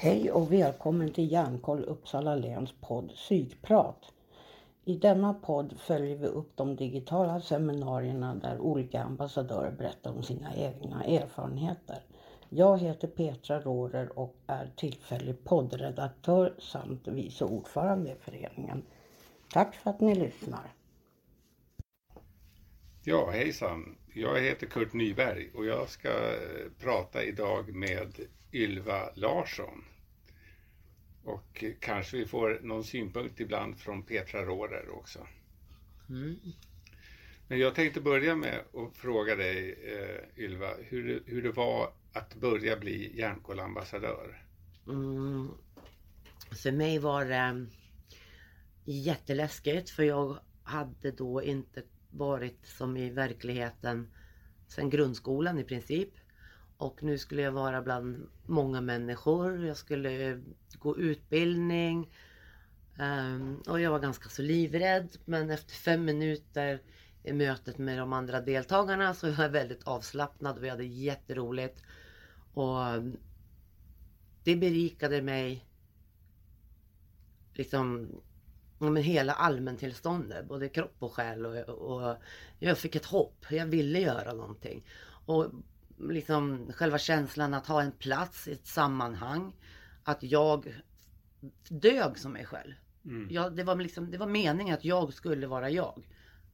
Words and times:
Hej 0.00 0.30
och 0.30 0.52
välkommen 0.52 1.12
till 1.12 1.32
Hjärnkoll 1.32 1.84
Uppsala 1.84 2.34
läns 2.34 2.74
podd 2.80 3.12
Psykprat. 3.14 4.12
I 4.84 4.94
denna 4.94 5.34
podd 5.34 5.74
följer 5.80 6.16
vi 6.16 6.26
upp 6.26 6.56
de 6.56 6.76
digitala 6.76 7.40
seminarierna 7.40 8.34
där 8.34 8.58
olika 8.58 9.02
ambassadörer 9.02 9.70
berättar 9.70 10.10
om 10.10 10.22
sina 10.22 10.54
egna 10.56 11.04
erfarenheter. 11.04 11.98
Jag 12.48 12.78
heter 12.78 13.08
Petra 13.08 13.60
Rårer 13.60 14.18
och 14.18 14.36
är 14.46 14.72
tillfällig 14.76 15.44
poddredaktör 15.44 16.54
samt 16.58 17.08
vice 17.08 17.44
ordförande 17.44 18.10
i 18.10 18.14
föreningen. 18.20 18.82
Tack 19.52 19.74
för 19.74 19.90
att 19.90 20.00
ni 20.00 20.14
lyssnar. 20.14 20.74
Ja, 23.04 23.30
hejsan. 23.30 23.96
Jag 24.14 24.40
heter 24.40 24.66
Kurt 24.66 24.92
Nyberg 24.92 25.50
och 25.54 25.66
jag 25.66 25.88
ska 25.88 26.08
eh, 26.08 26.70
prata 26.80 27.22
idag 27.22 27.74
med 27.74 28.14
Ylva 28.52 29.10
Larsson. 29.14 29.84
Och 31.24 31.64
kanske 31.80 32.16
vi 32.16 32.26
får 32.26 32.60
någon 32.62 32.84
synpunkt 32.84 33.40
ibland 33.40 33.78
från 33.78 34.02
Petra 34.02 34.44
Råder 34.44 34.88
också. 34.90 35.26
Mm. 36.08 36.36
Men 37.48 37.58
jag 37.58 37.74
tänkte 37.74 38.00
börja 38.00 38.36
med 38.36 38.60
att 38.74 38.96
fråga 38.96 39.36
dig 39.36 39.72
eh, 39.72 40.44
Ylva, 40.44 40.70
hur, 40.78 41.22
hur 41.26 41.42
det 41.42 41.52
var 41.52 41.92
att 42.12 42.34
börja 42.34 42.76
bli 42.76 43.18
Hjärnkollambassadör? 43.18 44.42
Mm. 44.86 45.48
För 46.62 46.72
mig 46.72 46.98
var 46.98 47.24
det 47.24 47.66
jätteläskigt 48.84 49.90
för 49.90 50.02
jag 50.02 50.38
hade 50.62 51.10
då 51.10 51.42
inte 51.42 51.82
varit 52.10 52.66
som 52.66 52.96
i 52.96 53.10
verkligheten 53.10 54.10
sedan 54.68 54.90
grundskolan 54.90 55.58
i 55.58 55.64
princip. 55.64 56.10
Och 56.78 57.02
nu 57.02 57.18
skulle 57.18 57.42
jag 57.42 57.52
vara 57.52 57.82
bland 57.82 58.28
många 58.46 58.80
människor. 58.80 59.66
Jag 59.66 59.76
skulle 59.76 60.42
gå 60.78 60.98
utbildning. 60.98 62.10
Um, 62.98 63.62
och 63.68 63.80
jag 63.80 63.90
var 63.90 63.98
ganska 63.98 64.28
så 64.28 64.42
livrädd. 64.42 65.16
Men 65.24 65.50
efter 65.50 65.74
fem 65.74 66.04
minuter 66.04 66.82
i 67.22 67.32
mötet 67.32 67.78
med 67.78 67.98
de 67.98 68.12
andra 68.12 68.40
deltagarna 68.40 69.14
så 69.14 69.30
var 69.30 69.44
jag 69.44 69.50
väldigt 69.50 69.84
avslappnad 69.84 70.56
och 70.56 70.64
vi 70.64 70.68
hade 70.68 70.84
jätteroligt. 70.84 71.82
Och 72.54 72.78
det 74.44 74.56
berikade 74.56 75.22
mig 75.22 75.66
liksom 77.54 78.08
ja, 78.78 78.90
men 78.90 79.02
hela 79.02 79.32
allmäntillståndet, 79.32 80.48
både 80.48 80.68
kropp 80.68 80.96
och 80.98 81.12
själ. 81.12 81.46
Och, 81.46 81.68
och, 81.68 82.16
jag 82.58 82.78
fick 82.78 82.96
ett 82.96 83.06
hopp. 83.06 83.44
Jag 83.50 83.66
ville 83.66 84.00
göra 84.00 84.32
någonting. 84.32 84.84
Och 85.26 85.46
liksom 86.00 86.72
själva 86.72 86.98
känslan 86.98 87.54
att 87.54 87.66
ha 87.66 87.82
en 87.82 87.92
plats 87.92 88.48
i 88.48 88.52
ett 88.52 88.66
sammanhang. 88.66 89.56
Att 90.04 90.22
jag 90.22 90.74
dög 91.68 92.18
som 92.18 92.32
mig 92.32 92.44
själv. 92.44 92.72
Mm. 93.04 93.28
Jag, 93.30 93.56
det, 93.56 93.64
var 93.64 93.76
liksom, 93.76 94.10
det 94.10 94.18
var 94.18 94.26
meningen 94.26 94.74
att 94.74 94.84
jag 94.84 95.14
skulle 95.14 95.46
vara 95.46 95.70
jag 95.70 96.02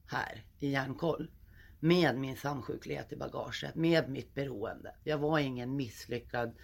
här 0.07 0.43
i 0.59 0.69
Järnkoll. 0.69 1.31
Med 1.79 2.17
min 2.17 2.37
samsjuklighet 2.37 3.11
i 3.11 3.15
bagaget, 3.15 3.75
med 3.75 4.09
mitt 4.09 4.33
beroende. 4.33 4.95
Jag 5.03 5.17
var 5.17 5.39
ingen 5.39 5.75
misslyckad 5.75 6.55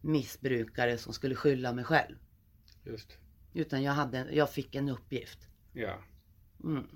missbrukare 0.00 0.98
som 0.98 1.12
skulle 1.12 1.34
skylla 1.34 1.72
mig 1.72 1.84
själv. 1.84 2.16
Just. 2.84 3.18
Utan 3.54 3.82
jag, 3.82 3.92
hade, 3.92 4.26
jag 4.32 4.52
fick 4.52 4.74
en 4.74 4.88
uppgift. 4.88 5.38
Ja. 5.72 6.02
Mm. 6.64 6.86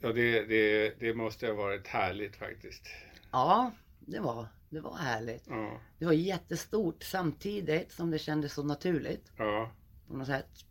Ja, 0.00 0.12
det, 0.12 0.42
det, 0.42 0.94
det 1.00 1.14
måste 1.14 1.46
ha 1.46 1.54
varit 1.54 1.86
härligt 1.86 2.36
faktiskt. 2.36 2.86
Ja, 3.30 3.72
det 4.06 4.20
var, 4.20 4.46
det 4.70 4.80
var 4.80 4.96
härligt. 4.96 5.44
Ja. 5.46 5.80
Det 5.98 6.04
var 6.04 6.12
jättestort 6.12 7.02
samtidigt 7.02 7.92
som 7.92 8.10
det 8.10 8.18
kändes 8.18 8.52
så 8.52 8.62
naturligt. 8.62 9.32
Ja. 9.36 9.70
På 10.08 10.16
något 10.16 10.26
sätt. 10.26 10.64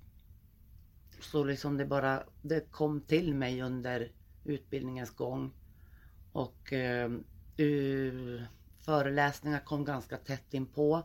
Så 1.20 1.44
liksom 1.44 1.78
det 1.78 1.86
bara, 1.86 2.24
det 2.42 2.72
kom 2.72 3.02
till 3.02 3.36
mig 3.36 3.62
under 3.62 4.12
utbildningens 4.44 5.10
gång. 5.10 5.54
Och 6.32 6.74
eh, 6.74 7.12
föreläsningar 8.80 9.60
kom 9.60 9.86
ganska 9.86 10.18
tätt 10.18 10.54
inpå. 10.54 11.04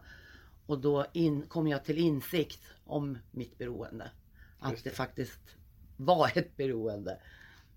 Och 0.67 0.81
då 0.81 1.07
in, 1.13 1.43
kom 1.43 1.69
jag 1.69 1.85
till 1.85 1.99
insikt 1.99 2.63
om 2.85 3.19
mitt 3.31 3.59
beroende. 3.59 4.11
Att 4.59 4.85
det. 4.85 4.91
det. 4.91 4.97
faktiskt 4.97 5.57
var 5.97 6.33
ett 6.35 6.57
beroende. 6.57 7.19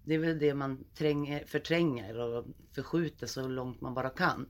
Det 0.09 0.16
är 0.16 0.20
väl 0.20 0.40
det 0.40 0.53
man 0.53 0.84
tränger, 0.94 1.46
förtränger 1.46 2.20
och 2.20 2.46
förskjuter 2.72 3.28
så 3.28 3.47
långt 3.47 3.81
man 3.81 3.94
bara 3.94 4.09
kan. 4.09 4.50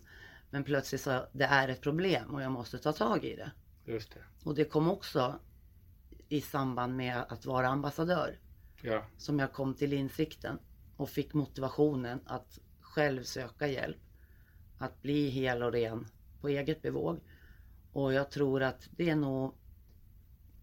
Men 0.50 0.64
plötsligt 0.64 1.02
så 1.02 1.26
det 1.32 1.44
är 1.44 1.68
ett 1.68 1.82
problem 1.82 2.36
och 2.36 2.42
jag 2.42 2.52
måste 2.52 2.78
ta 2.78 2.94
tag 2.94 3.26
i 3.26 3.36
det. 3.36 3.52
Just 3.86 4.14
det. 4.14 4.20
Och 4.44 4.56
det 4.56 4.66
kom 4.66 4.90
också 4.90 5.40
i 6.30 6.42
samband 6.42 6.96
med 6.96 7.26
att 7.30 7.46
vara 7.46 7.68
ambassadör. 7.68 8.40
Ja. 8.82 9.06
Som 9.18 9.40
jag 9.40 9.54
kom 9.54 9.74
till 9.74 9.94
insikten 9.94 10.60
och 10.98 11.10
fick 11.10 11.34
motivationen 11.34 12.20
att 12.26 12.60
själv 12.80 13.24
söka 13.24 13.68
hjälp. 13.68 14.02
Att 14.78 15.02
bli 15.02 15.30
hel 15.30 15.64
och 15.64 15.72
ren 15.72 16.08
på 16.42 16.48
eget 16.48 16.82
bevåg. 16.82 17.20
Och 17.92 18.14
jag 18.14 18.32
tror 18.32 18.64
att 18.64 18.90
det 18.92 19.10
är 19.10 19.16
nog 19.16 19.54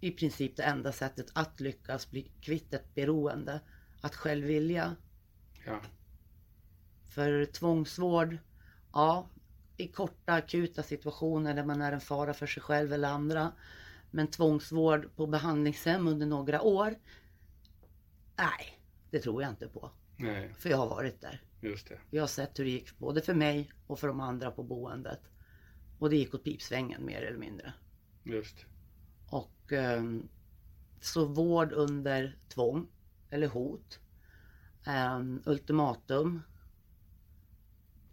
i 0.00 0.10
princip 0.10 0.56
det 0.56 0.62
enda 0.62 0.92
sättet 0.92 1.26
att 1.34 1.60
lyckas 1.60 2.10
bli 2.10 2.32
kvitt 2.40 2.74
ett 2.74 2.94
beroende. 2.94 3.60
Att 4.06 4.16
själv 4.16 4.46
vilja. 4.46 4.96
Ja. 5.64 5.80
För 7.14 7.44
tvångsvård, 7.44 8.38
ja, 8.92 9.28
i 9.76 9.88
korta 9.88 10.32
akuta 10.32 10.82
situationer 10.82 11.54
där 11.54 11.64
man 11.64 11.82
är 11.82 11.92
en 11.92 12.00
fara 12.00 12.34
för 12.34 12.46
sig 12.46 12.62
själv 12.62 12.92
eller 12.92 13.08
andra. 13.08 13.52
Men 14.10 14.26
tvångsvård 14.26 15.16
på 15.16 15.26
behandlingshem 15.26 16.08
under 16.08 16.26
några 16.26 16.62
år, 16.62 16.94
nej, 18.36 18.80
det 19.10 19.20
tror 19.20 19.42
jag 19.42 19.50
inte 19.50 19.68
på. 19.68 19.90
Nej. 20.16 20.54
För 20.58 20.70
jag 20.70 20.76
har 20.76 20.88
varit 20.88 21.20
där. 21.20 21.42
Just 21.60 21.88
det. 21.88 21.98
Jag 22.10 22.22
har 22.22 22.28
sett 22.28 22.58
hur 22.58 22.64
det 22.64 22.70
gick 22.70 22.98
både 22.98 23.22
för 23.22 23.34
mig 23.34 23.72
och 23.86 23.98
för 23.98 24.08
de 24.08 24.20
andra 24.20 24.50
på 24.50 24.62
boendet. 24.62 25.20
Och 25.98 26.10
det 26.10 26.16
gick 26.16 26.34
åt 26.34 26.44
pipsvängen 26.44 27.06
mer 27.06 27.22
eller 27.22 27.38
mindre. 27.38 27.72
Just. 28.22 28.56
Och 29.30 29.72
um, 29.72 30.28
så 31.00 31.24
vård 31.24 31.72
under 31.72 32.38
tvång 32.48 32.88
eller 33.30 33.48
hot. 33.48 34.00
Um, 34.86 35.42
ultimatum 35.46 36.42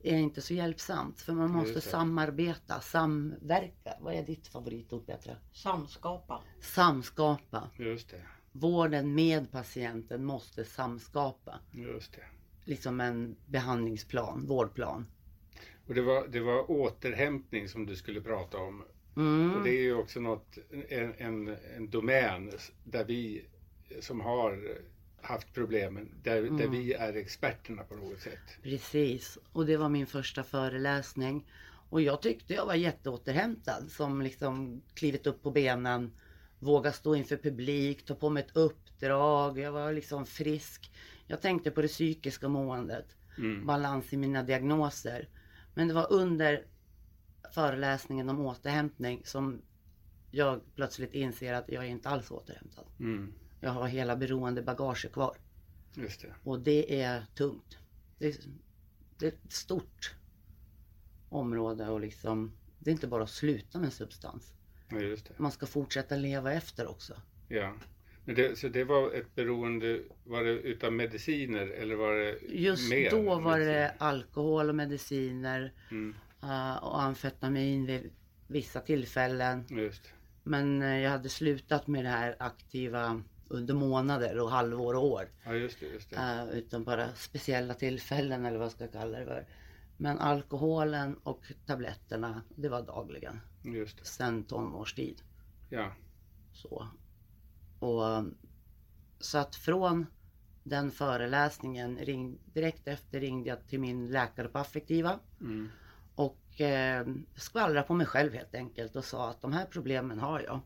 är 0.03 0.17
inte 0.17 0.41
så 0.41 0.53
hjälpsamt. 0.53 1.21
För 1.21 1.33
man 1.33 1.51
måste 1.51 1.81
samarbeta, 1.81 2.81
samverka. 2.81 3.97
Vad 3.99 4.13
är 4.13 4.23
ditt 4.23 4.47
favoritord 4.47 5.05
Petra? 5.05 5.35
Samskapa. 5.51 6.43
Samskapa. 6.61 7.69
Just 7.77 8.09
det. 8.09 8.21
Vården 8.51 9.15
med 9.15 9.51
patienten 9.51 10.25
måste 10.25 10.65
samskapa. 10.65 11.59
Just 11.71 12.13
det. 12.13 12.23
Liksom 12.65 13.01
en 13.01 13.35
behandlingsplan, 13.45 14.47
vårdplan. 14.47 15.05
Och 15.87 15.93
det 15.93 16.01
var, 16.01 16.27
det 16.27 16.39
var 16.39 16.71
återhämtning 16.71 17.69
som 17.69 17.85
du 17.85 17.95
skulle 17.95 18.21
prata 18.21 18.57
om. 18.57 18.83
Mm. 19.15 19.53
Och 19.53 19.63
det 19.63 19.69
är 19.69 19.81
ju 19.81 19.93
också 19.93 20.19
något, 20.19 20.57
en, 20.89 21.13
en, 21.17 21.57
en 21.75 21.89
domän 21.89 22.51
där 22.83 23.05
vi 23.05 23.45
som 24.01 24.21
har 24.21 24.77
haft 25.23 25.53
problemen, 25.53 26.09
där, 26.23 26.37
mm. 26.37 26.57
där 26.57 26.67
vi 26.67 26.93
är 26.93 27.13
experterna 27.13 27.83
på 27.83 27.95
något 27.95 28.19
sätt. 28.19 28.57
Precis, 28.63 29.37
och 29.51 29.65
det 29.65 29.77
var 29.77 29.89
min 29.89 30.07
första 30.07 30.43
föreläsning. 30.43 31.45
Och 31.89 32.01
jag 32.01 32.21
tyckte 32.21 32.53
jag 32.53 32.65
var 32.65 32.75
jätteåterhämtad 32.75 33.91
som 33.91 34.21
liksom 34.21 34.81
klivit 34.93 35.27
upp 35.27 35.43
på 35.43 35.51
benen, 35.51 36.11
våga 36.59 36.91
stå 36.91 37.15
inför 37.15 37.37
publik, 37.37 38.05
ta 38.05 38.15
på 38.15 38.29
mig 38.29 38.43
ett 38.43 38.57
uppdrag, 38.57 39.59
jag 39.59 39.71
var 39.71 39.93
liksom 39.93 40.25
frisk. 40.25 40.91
Jag 41.27 41.41
tänkte 41.41 41.71
på 41.71 41.81
det 41.81 41.87
psykiska 41.87 42.47
måendet, 42.47 43.15
mm. 43.37 43.65
balans 43.65 44.13
i 44.13 44.17
mina 44.17 44.43
diagnoser. 44.43 45.29
Men 45.73 45.87
det 45.87 45.93
var 45.93 46.13
under 46.13 46.65
föreläsningen 47.53 48.29
om 48.29 48.39
återhämtning 48.39 49.21
som 49.25 49.61
jag 50.31 50.61
plötsligt 50.75 51.13
inser 51.13 51.53
att 51.53 51.69
jag 51.69 51.85
är 51.85 51.89
inte 51.89 52.09
alls 52.09 52.31
återhämtad. 52.31 52.85
Mm. 52.99 53.33
Jag 53.63 53.71
har 53.71 53.87
hela 53.87 54.15
beroende 54.15 54.61
bagage 54.61 55.11
kvar. 55.13 55.37
Just 55.95 56.21
det. 56.21 56.33
Och 56.43 56.59
det 56.59 57.01
är 57.01 57.25
tungt. 57.35 57.77
Det 58.19 58.27
är, 58.27 58.35
det 59.19 59.25
är 59.25 59.31
ett 59.31 59.53
stort 59.53 60.15
område 61.29 61.89
och 61.89 61.99
liksom 61.99 62.51
det 62.79 62.89
är 62.89 62.91
inte 62.91 63.07
bara 63.07 63.23
att 63.23 63.29
sluta 63.29 63.79
med 63.79 63.93
substans. 63.93 64.53
Ja. 64.89 65.17
Man 65.37 65.51
ska 65.51 65.65
fortsätta 65.65 66.15
leva 66.15 66.53
efter 66.53 66.89
också. 66.89 67.13
Ja. 67.47 67.73
Men 68.25 68.35
det, 68.35 68.59
så 68.59 68.67
det 68.67 68.83
var 68.83 69.11
ett 69.11 69.35
beroende, 69.35 70.01
var 70.23 70.43
det 70.43 70.51
utav 70.51 70.93
mediciner 70.93 71.67
eller 71.67 71.95
var 71.95 72.13
det 72.13 72.37
Just 72.49 72.89
mer 72.89 73.11
då 73.11 73.21
var 73.21 73.41
mediciner? 73.41 73.79
det 73.79 73.95
alkohol 73.97 74.69
och 74.69 74.75
mediciner 74.75 75.73
mm. 75.91 76.15
uh, 76.43 76.83
och 76.83 77.01
amfetamin 77.01 77.85
vid 77.85 78.11
vissa 78.47 78.79
tillfällen. 78.79 79.65
Just. 79.69 80.13
Men 80.43 80.81
uh, 80.81 80.99
jag 80.99 81.11
hade 81.11 81.29
slutat 81.29 81.87
med 81.87 82.05
det 82.05 82.09
här 82.09 82.35
aktiva 82.39 83.23
under 83.47 83.73
månader 83.73 84.39
och 84.39 84.49
halvår 84.51 84.93
och 84.93 85.05
år. 85.05 85.29
Ja, 85.43 85.53
just 85.53 85.79
det, 85.79 85.85
just 85.85 86.09
det. 86.09 86.15
Uh, 86.15 86.57
utan 86.57 86.83
bara 86.83 87.15
speciella 87.15 87.73
tillfällen 87.73 88.45
eller 88.45 88.59
vad 88.59 88.71
ska 88.71 88.83
jag 88.83 88.93
kalla 88.93 89.19
det 89.19 89.25
för. 89.25 89.47
Men 89.97 90.19
alkoholen 90.19 91.17
och 91.23 91.51
tabletterna, 91.65 92.41
det 92.55 92.69
var 92.69 92.81
dagligen. 92.81 93.39
Just 93.63 93.97
det. 93.97 94.05
sen 94.05 94.43
tonårstid. 94.43 95.21
Ja. 95.69 95.91
Så. 96.53 96.87
Och, 97.79 98.03
um, 98.03 98.37
så 99.19 99.37
att 99.37 99.55
från 99.55 100.05
den 100.63 100.91
föreläsningen, 100.91 101.97
ring, 101.97 102.39
direkt 102.53 102.87
efter 102.87 103.19
ringde 103.19 103.49
jag 103.49 103.67
till 103.67 103.79
min 103.79 104.11
läkare 104.11 104.47
på 104.47 104.59
affektiva 104.59 105.19
Mm. 105.41 105.69
och 106.15 106.61
eh, 106.61 107.07
skvallrade 107.35 107.87
på 107.87 107.93
mig 107.93 108.05
själv 108.07 108.33
helt 108.33 108.55
enkelt 108.55 108.95
och 108.95 109.05
sa 109.05 109.29
att 109.29 109.41
de 109.41 109.53
här 109.53 109.65
problemen 109.65 110.19
har 110.19 110.39
jag. 110.39 110.59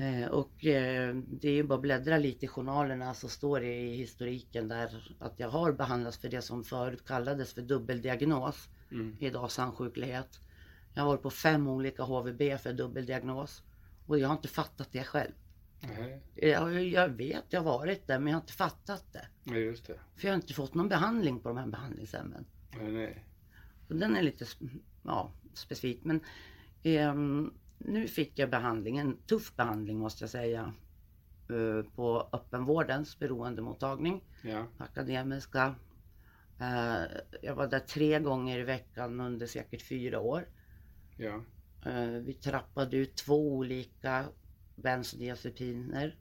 Eh, 0.00 0.28
och 0.28 0.64
eh, 0.66 1.14
det 1.14 1.48
är 1.48 1.52
ju 1.52 1.62
bara 1.62 1.74
att 1.74 1.80
bläddra 1.80 2.18
lite 2.18 2.44
i 2.44 2.48
journalerna 2.48 3.14
så 3.14 3.28
står 3.28 3.60
det 3.60 3.74
i 3.74 3.96
historiken 3.96 4.68
där 4.68 5.14
att 5.18 5.34
jag 5.36 5.48
har 5.48 5.72
behandlats 5.72 6.18
för 6.18 6.28
det 6.28 6.42
som 6.42 6.64
förut 6.64 7.04
kallades 7.06 7.52
för 7.52 7.62
dubbeldiagnos. 7.62 8.68
Mm. 8.90 9.16
Idag 9.20 9.50
sannsjuklighet. 9.50 10.40
Jag 10.94 11.02
har 11.02 11.08
varit 11.08 11.22
på 11.22 11.30
fem 11.30 11.68
olika 11.68 12.02
HVB 12.02 12.58
för 12.58 12.72
dubbeldiagnos. 12.72 13.62
Och 14.06 14.18
jag 14.18 14.28
har 14.28 14.36
inte 14.36 14.48
fattat 14.48 14.88
det 14.92 15.04
själv. 15.04 15.32
Nej. 15.80 16.22
Jag, 16.34 16.84
jag 16.84 17.08
vet, 17.08 17.44
jag 17.48 17.60
har 17.60 17.78
varit 17.78 18.06
där 18.06 18.18
men 18.18 18.26
jag 18.26 18.36
har 18.36 18.40
inte 18.40 18.52
fattat 18.52 19.12
det. 19.12 19.26
Ja, 19.44 19.54
just 19.54 19.86
det. 19.86 19.98
För 20.16 20.28
jag 20.28 20.32
har 20.32 20.36
inte 20.36 20.54
fått 20.54 20.74
någon 20.74 20.88
behandling 20.88 21.40
på 21.40 21.48
de 21.48 21.58
här 21.58 21.66
behandlingshemmen. 21.66 22.44
Nej, 22.78 22.92
nej. 22.92 23.24
Så 23.88 23.94
den 23.94 24.16
är 24.16 24.22
lite 24.22 24.44
ja, 25.02 25.32
specifik. 25.54 26.00
Men 26.04 26.20
ehm, 26.82 27.52
nu 27.84 28.08
fick 28.08 28.38
jag 28.38 28.50
behandling, 28.50 28.98
en 28.98 29.16
tuff 29.16 29.56
behandling 29.56 29.98
måste 29.98 30.22
jag 30.22 30.30
säga. 30.30 30.72
eh, 31.50 31.90
på 31.94 32.28
öppenvårdens 32.32 33.18
beroendemottagning, 33.18 34.24
Ja. 34.42 34.66
akademiska. 34.78 35.74
Eh, 36.60 37.02
jag 37.42 37.54
var 37.54 37.66
där 37.66 37.78
tre 37.80 38.20
gånger 38.20 38.58
i 38.58 38.62
veckan 38.62 39.20
under 39.20 39.46
säkert 39.46 39.82
fyra 39.82 40.20
år. 40.20 40.44
Ja. 41.16 41.42
Eh, 41.86 42.06
Vi 42.10 42.32
trappade 42.34 42.96
ut 42.96 43.16
två 43.16 43.52
olika 43.52 44.24
bensodiazepiner 44.76 46.16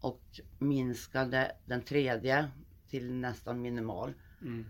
och 0.00 0.40
minskade 0.58 1.52
den 1.66 1.82
tredje 1.82 2.48
till 2.88 3.12
nästan 3.14 3.62
minimal. 3.62 4.12
Mm. 4.42 4.66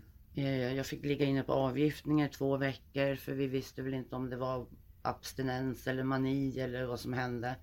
Jag 0.75 0.85
fick 0.85 1.05
ligga 1.05 1.25
inne 1.25 1.43
på 1.43 1.53
avgiftning 1.53 2.21
i 2.23 2.29
två 2.29 2.57
veckor 2.57 3.15
för 3.15 3.33
vi 3.33 3.47
visste 3.47 3.81
väl 3.81 3.93
inte 3.93 4.15
om 4.15 4.29
det 4.29 4.37
var 4.37 4.65
abstinens 5.03 5.87
eller 5.87 6.03
mani 6.03 6.59
eller 6.59 6.85
vad 6.85 6.99
som 6.99 7.13
hände. 7.13 7.55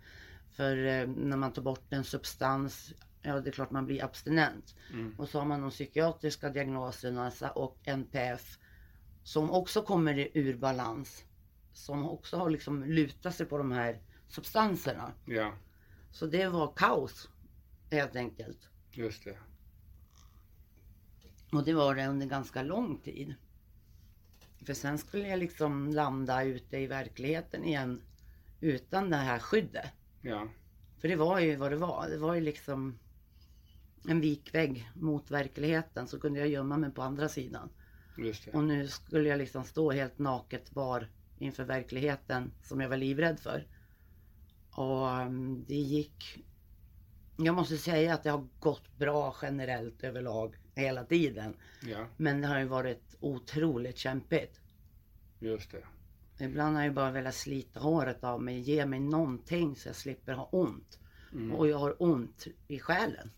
För 0.51 0.87
eh, 0.87 1.07
när 1.09 1.37
man 1.37 1.53
tar 1.53 1.63
bort 1.63 1.93
en 1.93 2.05
substans, 2.05 2.93
ja 3.23 3.41
det 3.41 3.51
är 3.51 3.53
klart 3.53 3.71
man 3.71 3.87
blir 3.87 4.05
abstinent. 4.05 4.75
Mm. 4.93 5.15
Och 5.19 5.29
så 5.29 5.39
har 5.39 5.47
man 5.47 5.61
de 5.61 5.71
psykiatriska 5.71 6.51
diagnoserna 6.51 7.33
och 7.55 7.79
NPF 7.85 8.59
som 9.23 9.51
också 9.51 9.83
kommer 9.83 10.29
ur 10.35 10.57
balans. 10.57 11.25
Som 11.73 12.09
också 12.09 12.37
har 12.37 12.51
liksom 12.51 12.85
lutat 12.85 13.35
sig 13.35 13.47
på 13.47 13.59
de 13.59 13.73
här 13.73 14.01
substanserna. 14.29 15.13
Ja. 15.25 15.53
Så 16.11 16.27
det 16.27 16.49
var 16.49 16.73
kaos 16.77 17.29
helt 17.91 18.17
enkelt. 18.17 18.69
Just 18.93 19.25
det. 19.25 19.39
Och 21.53 21.65
det 21.65 21.75
var 21.75 21.95
det 21.95 22.07
under 22.07 22.27
ganska 22.27 22.63
lång 22.63 22.99
tid. 22.99 23.35
För 24.67 24.75
sen 24.75 24.99
skulle 24.99 25.29
jag 25.29 25.39
liksom 25.39 25.91
landa 25.93 26.45
ute 26.45 26.79
i 26.79 26.87
verkligheten 26.87 27.65
igen 27.65 28.03
utan 28.61 29.11
det 29.11 29.17
här 29.17 29.39
skyddet. 29.39 29.93
Ja. 30.23 30.49
För 31.01 31.09
det 31.09 31.17
var 31.17 31.41
ju 31.41 31.57
vad 31.57 31.73
det 31.73 31.77
var. 31.77 32.09
Det 32.09 32.19
var 32.19 32.35
ju 32.35 32.41
liksom 32.41 32.99
en 34.09 34.21
vikvägg 34.21 34.91
mot 34.95 35.31
verkligheten 35.31 36.09
så 36.09 36.21
kunde 36.21 36.41
jag 36.41 36.49
gömma 36.49 36.77
mig 36.77 36.91
på 36.91 37.03
andra 37.03 37.29
sidan. 37.29 37.69
Och 38.53 38.65
nu 38.65 38.89
skulle 38.89 39.29
jag 39.29 39.39
liksom 39.39 39.65
stå 39.65 39.91
helt 39.91 40.19
naket 40.19 40.73
var 40.73 41.09
inför 41.39 41.65
verkligheten 41.65 42.53
som 42.63 42.81
jag 42.81 42.89
var 42.89 42.97
livrädd 42.97 43.41
för. 43.41 43.67
Och 44.71 45.07
um, 45.07 45.65
det 45.69 45.75
gick... 45.75 46.45
Jag 47.37 47.55
måste 47.55 47.79
säga 47.79 48.15
att 48.15 48.23
det 48.23 48.31
har 48.31 48.49
gått 48.61 48.99
bra 48.99 49.37
generellt 49.43 50.05
överlag 50.05 50.57
hela 50.75 51.05
tiden. 51.05 51.57
Ja. 51.83 52.07
Men 52.17 52.41
det 52.41 52.47
har 52.47 52.59
ju 52.59 52.67
varit 52.67 53.17
otroligt 53.21 53.99
kämpigt. 53.99 54.61
Just 55.39 55.71
det. 55.71 55.85
Ibland 56.45 56.77
har 56.77 56.85
jag 56.85 56.95
bara 56.95 57.11
velat 57.11 57.35
slita 57.35 57.81
håret 57.81 58.25
av 58.25 58.43
mig, 58.43 58.61
ge 58.61 58.87
mig 58.87 59.01
någonting 59.01 59.77
så 59.77 59.89
jag 59.89 59.97
slipper 59.97 60.33
ha 60.33 60.45
ont. 60.45 60.99
Mm. 61.33 61.53
Och 61.53 61.69
jag 61.69 61.79
har 61.79 62.03
ont 62.03 62.47
i 62.69 62.79
själen. 62.79 63.31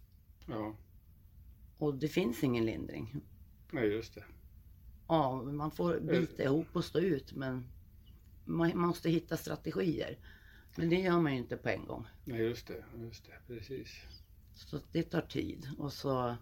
Ja. 0.47 0.77
Och 1.79 1.95
det 1.95 2.09
finns 2.09 2.45
ingen 2.45 2.67
lindring. 2.67 3.21
Nej, 3.71 3.89
just 3.89 4.15
det. 4.15 4.25
Ja, 5.09 5.43
man 5.43 5.71
får 5.71 6.01
bita 6.01 6.43
ihop 6.43 6.67
och 6.73 6.85
stå 6.85 6.99
ut 6.99 7.33
men 7.33 7.69
man 8.45 8.79
måste 8.79 9.11
hitta 9.11 9.37
strategier. 9.37 10.19
Men 10.77 10.89
det 10.89 10.97
gör 10.97 11.21
man 11.21 11.33
ju 11.33 11.39
inte 11.39 11.57
på 11.57 11.69
en 11.69 11.87
gång. 11.87 12.07
Nej, 12.25 12.43
just 12.43 12.67
det. 12.67 12.85
Just 12.99 13.27
det. 13.27 13.55
Precis. 13.55 13.89
Så 14.55 14.81
det 14.93 15.03
tar 15.03 15.21
tid. 15.21 15.69
Och 15.79 15.93
så 15.93 16.37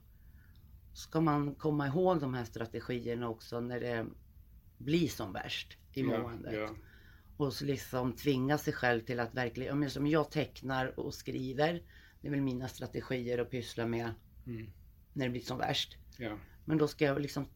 ska 0.93 1.21
man 1.21 1.55
komma 1.55 1.87
ihåg 1.87 2.21
de 2.21 2.35
här 2.35 2.45
strategierna 2.45 3.29
också 3.29 3.61
när 3.61 3.81
det 3.81 4.07
blir 4.79 5.09
som 5.09 5.33
värst 5.33 5.77
i 5.93 6.01
Ja. 6.01 6.07
måendet. 6.23 6.55
Ja. 6.55 6.71
Och 7.37 7.53
så 7.53 7.65
liksom 7.65 8.13
tvinga 8.13 8.59
sig 8.59 8.73
själv 8.73 9.01
till 9.01 9.21
att 9.21 9.35
verkligen, 9.35 9.83
ja, 9.83 9.89
som 9.91 10.07
jag 10.07 10.31
tecknar 10.31 11.01
och 11.01 11.15
skriver. 11.15 11.83
Det 12.21 12.27
är 12.29 12.31
väl 12.31 12.41
mina 12.41 12.69
strategier 12.69 13.39
att 13.39 13.51
pyssla 13.51 13.87
med 13.87 14.11
Mm. 14.47 14.67
när 15.13 15.25
det 15.27 15.31
blir 15.31 15.41
som 15.41 15.59
värst. 15.59 15.97
Ja. 16.17 16.39
Men 16.65 16.79
då 16.79 16.89
ska 16.89 17.05
jag 17.05 17.21
liksom 17.21 17.47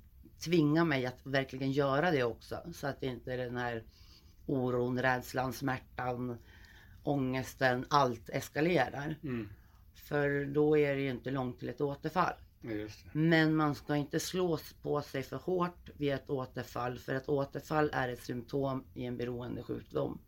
tvinga 0.44 0.84
mig 0.84 1.06
att 1.06 1.26
verkligen 1.26 1.72
göra 1.72 2.10
det 2.10 2.24
också. 2.24 2.60
Så 2.74 2.86
att 2.86 3.00
det 3.00 3.06
inte 3.06 3.32
är 3.32 3.38
den 3.38 3.56
här 3.56 3.84
oron, 4.46 5.02
rädslan, 5.02 5.52
smärtan, 5.52 6.38
ångesten, 7.02 7.86
allt 7.90 8.28
eskalerar. 8.28 9.18
Mm. 9.22 9.48
För 9.94 10.44
då 10.44 10.78
är 10.78 10.94
det 10.94 11.00
ju 11.02 11.10
inte 11.10 11.30
långt 11.30 11.58
till 11.58 11.68
ett 11.68 11.80
återfall. 11.80 12.34
Men 13.12 13.56
man 13.56 13.74
ska 13.74 13.96
inte 13.96 14.20
slå 14.20 14.58
på 14.82 15.02
sig 15.02 15.22
för 15.22 15.36
hårt 15.36 15.90
vid 15.96 16.12
ett 16.12 16.30
återfall. 16.30 16.98
För 16.98 17.14
ett 17.14 17.28
återfall 17.28 17.90
är 17.92 18.08
ett 18.08 18.22
symptom 18.22 18.84
i 18.94 19.04
en 19.04 19.16
beroendesjukdom. 19.16 20.18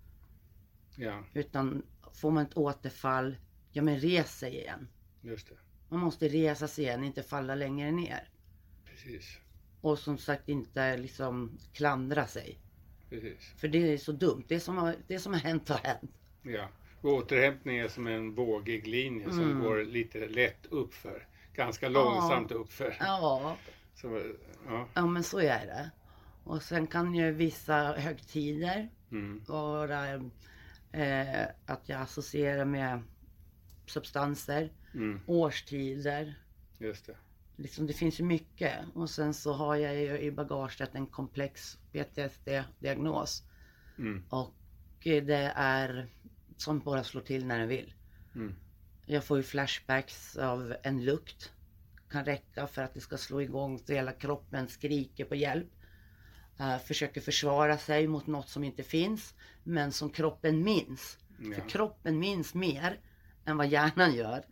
Ja. 0.97 1.25
Utan 1.35 1.83
får 2.13 2.31
man 2.31 2.47
ett 2.47 2.57
återfall, 2.57 3.37
ja 3.73 3.83
men 3.83 4.01
res 4.01 4.39
sig 4.39 4.55
igen. 4.57 4.89
Just 5.23 5.49
det. 5.49 5.55
Man 5.89 6.01
måste 6.01 6.29
resa 6.29 6.69
sig 6.69 6.85
igen, 6.85 7.05
inte 7.05 7.23
falla 7.23 7.55
längre 7.55 7.91
ner. 7.91 8.29
Precis. 8.85 9.39
Och 9.81 9.99
som 9.99 10.19
sagt 10.19 10.49
inte 10.49 10.97
liksom 10.97 11.59
klandra 11.73 12.27
sig. 12.27 12.59
Precis. 13.11 13.53
För 13.57 13.69
det 13.69 13.93
är 13.93 13.99
så 13.99 14.13
dumt. 14.13 14.45
Det 14.49 14.61
som 14.61 14.77
har, 14.77 14.97
det 15.07 15.19
som 15.19 15.33
har 15.33 15.41
hänt 15.41 15.69
har 15.69 15.79
hänt. 15.79 16.11
Ja. 16.43 16.69
Och 17.01 17.11
återhämtning 17.13 17.79
är 17.79 17.89
som 17.89 18.07
en 18.07 18.35
vågig 18.35 18.87
linje 18.87 19.31
som 19.31 19.41
Mm. 19.51 19.63
går 19.63 19.85
lite 19.85 20.29
lätt 20.29 20.67
uppför. 20.67 21.27
Ganska 21.57 21.89
långsamt 21.89 22.51
uppför. 22.53 22.97
Ja, 23.01 23.57
Så, 23.95 24.23
ja. 24.67 24.89
ja 24.95 25.07
men 25.07 25.23
så 25.23 25.39
är 25.39 25.67
det. 25.67 25.91
Och 26.45 26.63
sen 26.63 26.87
kan 26.87 27.15
ju 27.15 27.33
vissa 27.33 27.93
högtider 27.93 28.91
Mm. 29.11 29.43
vara 29.47 30.15
eh, 30.93 31.47
att 31.67 31.89
jag 31.89 32.01
associerar 32.01 32.65
med 32.65 33.03
substanser, 33.87 34.73
Mm. 34.95 35.21
årstider. 35.27 36.35
Just 36.79 37.07
det. 37.07 37.17
Liksom, 37.57 37.87
det 37.87 37.93
finns 37.93 38.21
ju 38.21 38.25
mycket. 38.25 38.73
Och 38.95 39.11
sen 39.11 39.35
så 39.35 39.53
har 39.53 39.77
jag 39.77 39.97
ju 39.97 40.19
i 40.19 40.31
bagaget 40.31 40.95
en 40.95 41.07
komplex 41.07 41.79
PTSD-diagnos. 41.93 43.43
Mm. 43.99 44.25
Och 44.31 44.55
det 45.03 45.53
är 45.57 46.09
som 46.57 46.79
bara 46.81 47.05
slår 47.05 47.23
till 47.23 47.47
när 47.47 47.59
den 47.59 47.69
vill. 47.69 47.95
Mm. 48.35 48.55
Jag 49.09 49.25
får 49.25 49.37
ju 49.37 49.43
flashbacks 49.43 50.37
av 50.37 50.77
en 50.83 51.05
lukt. 51.05 51.53
Kan 52.11 52.25
räcka 52.25 52.67
för 52.67 52.83
att 52.83 52.95
det 52.95 53.01
ska 53.01 53.17
slå 53.17 53.43
igång 53.43 53.79
så 53.79 53.93
hela 53.93 54.13
kroppen 54.13 54.69
skriker 54.69 55.25
på 55.25 55.35
hjälp. 55.35 55.71
Eh, 56.59 56.79
försöker 56.79 57.21
försvara 57.21 57.79
sig 57.79 58.07
mot 58.07 58.27
något 58.27 58.49
som 58.49 58.65
inte 58.65 58.83
finns. 58.83 59.35
Men 59.65 59.93
som 59.93 60.11
kroppen 60.11 60.63
minns. 60.63 61.19
Ja. 61.39 61.55
För 61.55 61.69
kroppen 61.69 62.19
minns 62.19 62.55
mer 62.55 63.01
än 63.45 63.57
vad 63.57 63.69
hjärnan 63.69 64.15
gör. 64.15 64.45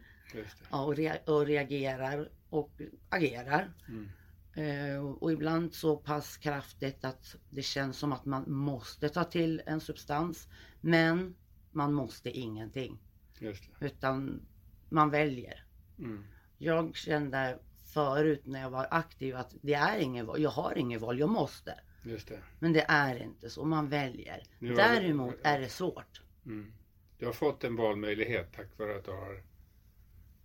Ja, 0.71 0.85
och, 0.85 0.97
rea- 0.97 1.19
och 1.27 1.47
reagerar 1.47 2.29
och 2.51 2.71
agerar. 3.09 3.73
Mm. 3.89 4.09
Eh, 4.55 5.05
och 5.07 5.33
ibland 5.33 5.75
så 5.75 5.97
pass 5.97 6.37
kraftigt 6.37 7.05
att 7.05 7.37
det 7.51 7.63
känns 7.63 7.99
som 7.99 8.13
att 8.13 8.25
man 8.25 8.53
måste 8.53 9.09
ta 9.09 9.25
till 9.25 9.63
en 9.67 9.81
substans. 9.81 10.49
Men 10.81 11.35
man 11.71 11.93
måste 11.93 12.31
ingenting. 12.31 12.99
Det. 13.45 13.87
Utan 13.87 14.41
man 14.89 15.11
väljer. 15.11 15.65
Mm. 15.99 16.25
Jag 16.59 16.97
kände 16.97 17.59
förut 17.95 18.43
när 18.47 18.61
jag 18.61 18.71
var 18.71 18.87
aktiv 18.91 19.37
att 19.37 19.55
det 19.61 19.75
är 19.75 19.99
ingen 19.99 20.27
val. 20.27 20.43
Jag 20.43 20.51
har 20.51 20.79
ingen 20.79 21.01
val, 21.01 21.19
jag 21.19 21.29
måste. 21.29 21.81
Just 22.03 22.29
det. 22.29 22.39
Men 22.59 22.73
det 22.73 22.85
är 22.89 23.23
inte 23.23 23.51
så, 23.51 23.65
man 23.65 23.89
väljer. 23.89 24.43
Nu 24.59 24.75
Däremot 24.75 25.35
är 25.43 25.61
det 25.61 25.69
svårt. 25.69 26.23
Mm. 26.47 26.73
Du 27.19 27.27
har 27.27 27.33
fått 27.33 27.65
en 27.65 27.77
valmöjlighet 27.77 28.53
tack 28.57 28.79
vare 28.79 28.97
att 28.97 29.05
du 29.05 29.11
har 29.11 29.43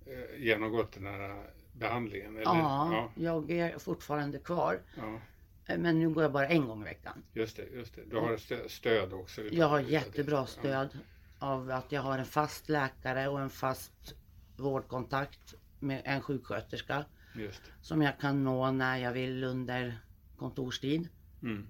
eh, 0.06 0.44
genomgått 0.44 0.91
den 0.91 1.06
här 1.06 1.50
behandlingen? 1.74 2.34
Eller? 2.36 2.44
Ja, 2.46 2.89
Ja. 2.94 3.12
jag 3.15 3.51
är 3.51 3.77
fortfarande 3.79 4.39
kvar. 4.39 4.79
ja. 4.98 5.20
Eh, 5.65 5.77
Men 5.77 6.00
nu 6.00 6.10
går 6.10 6.24
jag 6.24 6.32
bara 6.32 6.48
en 6.48 6.68
gång 6.68 6.82
i 6.82 6.86
veckan. 6.86 7.24
Just 7.34 7.56
det, 7.58 7.65
just 7.74 7.96
det. 7.96 8.01
Du 8.10 8.15
har 8.18 8.38
stö- 8.38 8.68
stöd 8.68 9.13
också. 9.13 9.41
Jag 9.41 9.68
har 9.70 9.79
jättebra 9.79 10.46
stöd 10.46 10.89
av 11.39 11.72
att 11.72 11.91
jag 11.91 12.01
har 12.01 12.17
en 12.17 12.25
fast 12.25 12.69
läkare 12.69 13.27
och 13.27 13.41
en 13.41 13.50
fast 13.50 14.15
vårdkontakt 14.58 15.55
med 15.79 16.01
en 16.05 16.22
sjuksköterska 16.22 17.05
just 17.36 17.62
som 17.81 18.01
jag 18.01 18.19
kan 18.19 18.43
nå 18.43 18.72
när 18.72 18.98
jag 18.98 19.13
vill 19.13 19.43
under 19.43 20.00
kontorstid. 20.38 21.10
Mm. 21.43 21.67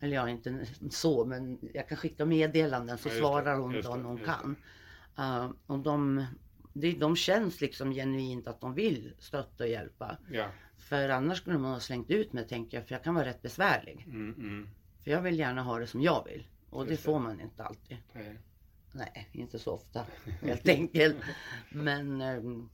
Eller 0.00 0.16
ja, 0.16 0.28
inte 0.28 0.66
så, 0.90 1.24
men 1.24 1.58
jag 1.74 1.88
kan 1.88 1.98
skicka 1.98 2.24
meddelanden 2.24 2.98
så 2.98 3.08
Ja, 3.08 3.14
svarar 3.14 3.56
hon 3.58 3.72
då 3.82 3.94
när 3.94 4.04
hon 4.04 4.18
kan. 4.18 4.56
Uh, 5.18 5.50
och 5.66 5.78
de, 5.78 6.26
de, 6.72 6.92
de 6.92 7.16
känns 7.16 7.60
liksom 7.60 7.92
genuint 7.92 8.48
att 8.48 8.60
de 8.60 8.74
vill 8.74 9.14
stötta 9.18 9.64
och 9.64 9.70
hjälpa. 9.70 10.16
Ja. 10.30 10.46
För 10.76 11.08
annars 11.08 11.38
skulle 11.38 11.58
man 11.58 11.72
ha 11.72 11.80
slängt 11.80 12.10
ut 12.10 12.32
mig 12.32 12.48
tänker 12.48 12.76
jag, 12.76 12.86
för 12.86 12.94
jag 12.94 13.04
kan 13.04 13.14
vara 13.14 13.24
rätt 13.24 13.42
besvärlig. 13.42 14.04
Mm, 14.06 14.34
mm. 14.34 14.68
För 15.04 15.10
jag 15.10 15.22
vill 15.22 15.38
gärna 15.38 15.62
ha 15.62 15.78
det 15.78 15.86
som 15.86 16.00
jag 16.00 16.24
vill. 16.24 16.46
Och 16.70 16.84
det 16.84 16.90
det. 16.90 16.96
får 16.96 17.18
man 17.18 17.40
inte 17.40 17.64
alltid. 17.64 17.96
Nej. 18.12 18.38
Nej, 18.96 19.28
inte 19.32 19.58
så 19.58 19.72
ofta 19.72 20.04
helt 20.42 20.68
enkelt. 20.68 21.16
Men 21.70 22.20
ehm, 22.20 22.68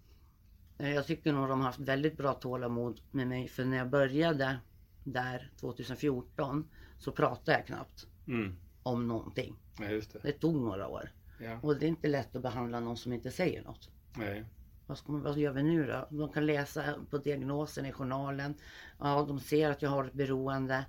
jag 0.79 1.07
tycker 1.07 1.33
nog 1.33 1.49
de 1.49 1.61
har 1.61 1.67
haft 1.67 1.79
väldigt 1.81 2.17
bra 2.17 2.33
tålamod 2.35 3.01
med 3.11 3.27
mig. 3.27 3.49
För 3.49 3.65
när 3.65 3.77
jag 3.77 3.91
började 3.91 4.59
där 5.05 5.51
2014 5.61 6.69
så 6.99 7.13
pratade 7.13 7.59
jag 7.59 7.67
knappt 7.67 8.07
Mm. 8.29 8.57
om 8.83 9.09
någonting. 9.09 9.57
Ja, 9.79 9.87
det. 9.89 10.23
Det 10.23 10.33
tog 10.33 10.55
några 10.55 10.89
år. 10.89 11.11
Ja. 11.41 11.59
Och 11.63 11.77
det 11.77 11.87
är 11.87 11.89
inte 11.89 12.09
lätt 12.09 12.37
att 12.37 12.43
behandla 12.43 12.81
någon 12.81 12.97
som 12.97 13.13
inte 13.13 13.31
säger 13.31 13.63
något. 13.63 13.91
Nej. 14.17 14.45
Vad, 14.87 14.99
ska 14.99 15.13
vad 15.13 15.39
gör 15.39 15.53
vi 15.53 15.63
nu 15.63 15.87
då? 15.87 16.07
De 16.11 16.33
kan 16.33 16.47
läsa 16.47 16.95
på 17.11 17.19
diagnosen 17.19 17.87
i 17.87 17.93
journalen. 17.93 18.55
Ja, 18.99 19.25
de 19.29 19.41
ser 19.41 19.71
att 19.71 19.83
jag 19.83 19.91
har 19.91 20.05
ett 20.05 20.13
beroende. 20.13 20.85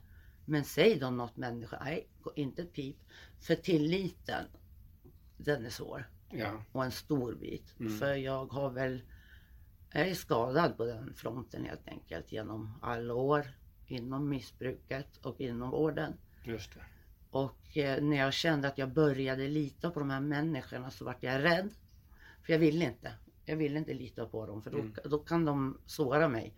Men 0.46 0.64
säg 0.64 1.00
då 1.00 1.10
något 1.10 1.38
människa. 1.38 1.82
Nej, 1.84 2.08
inte 2.36 2.62
ett 2.62 2.74
pip. 2.74 2.98
För 3.40 3.56
tilliten, 3.56 4.46
den 5.46 5.66
är 5.66 5.70
svår. 5.70 6.10
Ja. 6.30 6.64
och 6.72 6.84
en 6.86 6.92
stor 6.92 7.36
bit. 7.36 7.76
Mm. 7.80 7.98
För 7.98 8.14
jag 8.14 8.46
har 8.54 8.70
väl, 8.70 9.02
jag 9.94 10.08
är 10.10 10.14
skadad 10.16 10.78
på 10.78 10.86
den 10.86 11.14
fronten 11.14 11.66
helt 11.66 11.88
enkelt 11.88 12.32
genom 12.32 12.80
alla 12.82 13.14
år 13.14 13.48
inom 13.88 14.30
missbruket 14.30 15.18
och 15.18 15.42
inom 15.42 15.70
vården. 15.70 16.14
Just 16.44 16.74
det. 16.74 16.80
Och 17.30 17.78
eh, 17.78 18.04
när 18.04 18.18
jag 18.18 18.34
kände 18.34 18.68
att 18.68 18.78
jag 18.78 18.90
började 18.94 19.48
lita 19.48 19.92
på 19.92 20.00
de 20.00 20.10
här 20.10 20.20
människorna 20.20 20.92
så 20.92 21.06
vart 21.06 21.24
jag 21.24 21.44
rädd. 21.44 21.70
För 22.44 22.54
jag 22.54 22.60
ville 22.60 22.86
inte. 22.86 23.12
Jag 23.46 23.58
ville 23.58 23.80
inte 23.80 23.94
lita 23.94 24.26
på 24.26 24.46
dem 24.46 24.62
för 24.62 24.72
då, 24.72 24.78
Mm. 24.80 24.94
då 25.06 25.18
kan 25.20 25.46
de 25.46 25.78
såra 25.86 26.28
mig. 26.28 26.54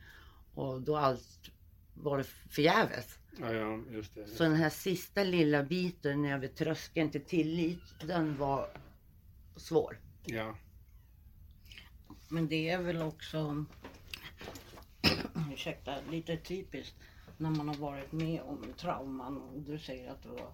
Och 0.54 0.82
då 0.82 0.98
allt 0.98 1.52
var 1.94 2.18
det 2.18 2.24
förgäves. 2.24 3.20
Ja, 3.40 3.54
ja, 3.54 3.80
just 3.92 4.16
det. 4.16 4.28
Så 4.28 4.44
den 4.44 4.56
här 4.56 4.70
sista 4.70 5.24
lilla 5.24 5.64
biten 5.64 6.26
över 6.26 6.48
tröskeln 6.48 7.12
till 7.12 7.26
tillit, 7.26 7.80
den 8.08 8.38
var 8.38 8.70
svår. 9.56 10.00
Ja. 10.26 10.56
Men 12.30 12.48
det 12.48 12.70
är 12.70 12.82
väl 12.82 13.02
också, 13.02 13.66
ursäkta, 15.54 15.96
lite 16.12 16.38
typiskt 16.38 16.96
när 17.38 17.50
man 17.50 17.68
har 17.68 17.76
varit 17.76 18.12
med 18.12 18.42
om 18.42 18.74
trauman 18.78 19.42
och 19.42 19.62
du 19.62 19.80
säger 19.80 20.12
att 20.12 20.24
det 20.24 20.30
var 20.30 20.52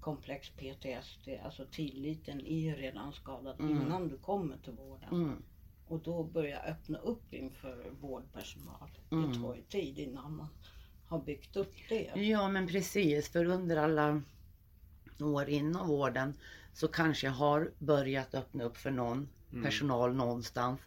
komplex 0.00 0.50
PTSD, 0.50 1.28
alltså 1.44 1.66
tilliten 1.70 2.40
är 2.40 2.58
ju 2.58 2.74
redan 2.74 3.12
skadad 3.12 3.60
Mm. 3.60 3.82
innan 3.82 4.08
du 4.08 4.18
kommer 4.18 4.56
till 4.56 4.72
vården. 4.72 5.08
Mm. 5.12 5.42
Och 5.86 5.98
då 6.00 6.24
börja 6.24 6.60
öppna 6.60 6.98
upp 6.98 7.32
inför 7.32 7.90
vårdpersonal. 8.00 8.90
Mm. 9.10 9.32
Det 9.32 9.38
tar 9.38 9.54
ju 9.54 9.62
tid 9.62 9.98
innan 9.98 10.36
man 10.36 10.48
har 11.08 11.18
byggt 11.18 11.56
upp 11.56 11.74
det. 11.88 12.10
Ja 12.14 12.48
men 12.48 12.66
precis, 12.66 13.28
för 13.28 13.44
under 13.44 13.76
alla 13.76 14.22
år 15.20 15.48
inom 15.48 15.88
vården 15.88 16.34
så 16.72 16.88
kanske 16.88 17.26
jag 17.26 17.34
har 17.34 17.70
börjat 17.78 18.34
öppna 18.34 18.64
upp 18.64 18.76
för 18.76 18.90
någon 18.90 19.28
Mm. 19.52 19.64
personal 19.64 20.14
någonstans 20.14 20.80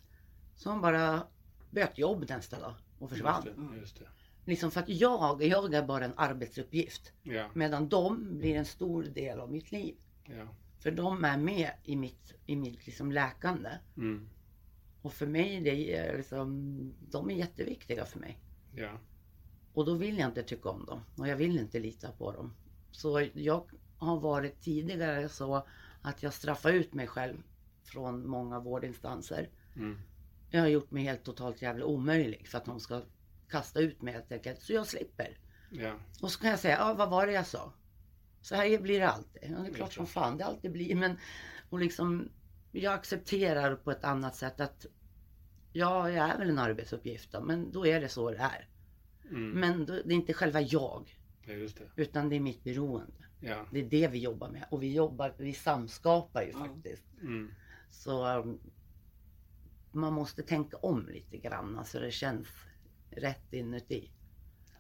som 0.56 0.82
bara 0.82 1.24
bytte 1.72 2.02
jobb 2.02 2.26
nästa 2.30 2.60
dag 2.60 2.74
och 3.00 3.10
försvann. 3.10 3.44
Just 3.46 3.56
det. 3.72 3.78
Just 3.78 4.00
det. 4.00 4.06
Liksom 4.46 4.72
för 4.72 4.80
att 4.80 4.90
jag, 4.90 5.44
jag 5.44 5.74
är 5.74 5.84
bara 5.84 6.06
en 6.06 6.14
arbetsuppgift 6.16 7.14
Ja. 7.24 7.50
medan 7.54 7.90
de 7.90 8.38
blir 8.38 8.56
en 8.56 8.66
stor 8.66 9.04
del 9.04 9.40
av 9.40 9.52
mitt 9.52 9.72
liv. 9.72 9.96
Ja. 10.26 10.48
För 10.80 10.92
de 10.92 11.26
är 11.26 11.38
med 11.38 11.72
i 11.84 11.96
mitt, 11.96 12.34
i 12.46 12.56
mitt 12.56 12.86
liksom 12.86 13.12
läkande. 13.12 13.70
Mm. 13.98 14.30
Och 15.02 15.14
för 15.14 15.26
mig, 15.28 15.62
det 15.62 15.96
är 15.96 16.18
liksom, 16.18 16.94
de 17.12 17.30
är 17.30 17.36
jätteviktiga 17.36 18.06
för 18.06 18.20
mig. 18.20 18.40
Ja. 18.76 18.92
Och 19.74 19.86
då 19.86 19.94
vill 19.94 20.18
jag 20.18 20.30
inte 20.30 20.44
tycka 20.44 20.70
om 20.70 20.86
dem 20.86 21.02
och 21.18 21.28
jag 21.28 21.36
vill 21.36 21.60
inte 21.60 21.80
lita 21.80 22.12
på 22.12 22.32
dem. 22.32 22.54
Så 22.92 23.28
jag 23.34 23.72
har 23.98 24.20
varit 24.20 24.62
tidigare 24.62 25.30
så 25.30 25.66
att 26.02 26.24
jag 26.24 26.34
straffar 26.34 26.72
ut 26.72 26.94
mig 26.94 27.08
själv 27.08 27.44
från 27.84 28.28
många 28.28 28.60
vårdinstanser. 28.60 29.50
Mm. 29.76 30.00
Jag 30.50 30.62
har 30.62 30.68
gjort 30.68 30.92
mig 30.92 31.04
helt 31.04 31.24
totalt 31.24 31.62
jävla 31.62 31.86
omöjlig 31.86 32.48
för 32.48 32.58
att 32.58 32.66
de 32.66 32.80
ska 32.80 33.02
kasta 33.50 33.80
ut 33.80 34.02
mig 34.02 34.14
helt 34.14 34.32
enkelt. 34.32 34.62
Så 34.62 34.74
jag 34.74 34.88
slipper. 34.88 35.38
Ja. 35.72 35.94
Och 36.22 36.32
så 36.32 36.40
kan 36.40 36.50
jag 36.50 36.60
säga, 36.60 36.78
ja 36.78 36.94
vad 36.94 37.10
var 37.10 37.28
det 37.28 37.34
jag 37.34 37.48
sa? 37.48 37.74
Så 38.42 38.56
här 38.56 38.80
blir 38.80 39.00
det 39.00 39.10
alltid. 39.10 39.42
Ja, 39.52 39.60
det 39.60 39.70
är 39.70 39.74
klart 39.74 39.94
som 39.94 40.08
fan 40.08 40.38
det 40.38 40.46
alltid 40.46 40.72
blir. 40.72 40.96
Men 40.96 41.18
och 41.70 41.80
liksom, 41.80 42.30
jag 42.72 42.94
accepterar 42.94 43.76
på 43.76 43.92
ett 43.92 44.04
annat 44.04 44.36
sätt 44.36 44.60
att 44.60 44.86
ja, 45.74 46.10
jag 46.10 46.30
är 46.30 46.38
väl 46.38 46.50
en 46.50 46.60
arbetsuppgift 46.60 47.32
då, 47.32 47.42
men 47.42 47.72
då 47.72 47.88
är 47.88 48.02
det 48.02 48.10
så 48.10 48.32
det 48.32 48.38
är. 48.38 48.68
Mm. 49.32 49.50
Men 49.60 49.86
det 49.86 49.94
är 50.00 50.12
inte 50.12 50.34
själva 50.34 50.62
jag, 50.62 51.18
ja, 51.46 51.54
just 51.54 51.78
det. 51.78 52.02
utan 52.02 52.30
det 52.30 52.36
är 52.36 52.40
mitt 52.40 52.64
beroende. 52.64 53.26
Ja. 53.40 53.66
Det 53.72 53.80
är 53.80 53.90
det 53.90 54.08
vi 54.08 54.20
jobbar 54.20 54.50
med. 54.50 54.66
Och 54.72 54.84
vi 54.84 54.94
jobbar, 54.94 55.34
vi 55.38 55.54
samskapar 55.54 56.42
ju 56.42 56.52
Ja. 56.52 56.58
faktiskt. 56.60 57.06
Mm. 57.22 57.52
Så 57.92 58.40
um, 58.40 58.60
man 59.92 60.14
måste 60.14 60.44
tänka 60.44 60.78
om 60.78 61.08
lite 61.10 61.38
grann 61.38 61.86
så 61.86 62.00
det 62.00 62.12
känns 62.12 62.48
rätt 63.12 63.54
inuti. 63.54 64.12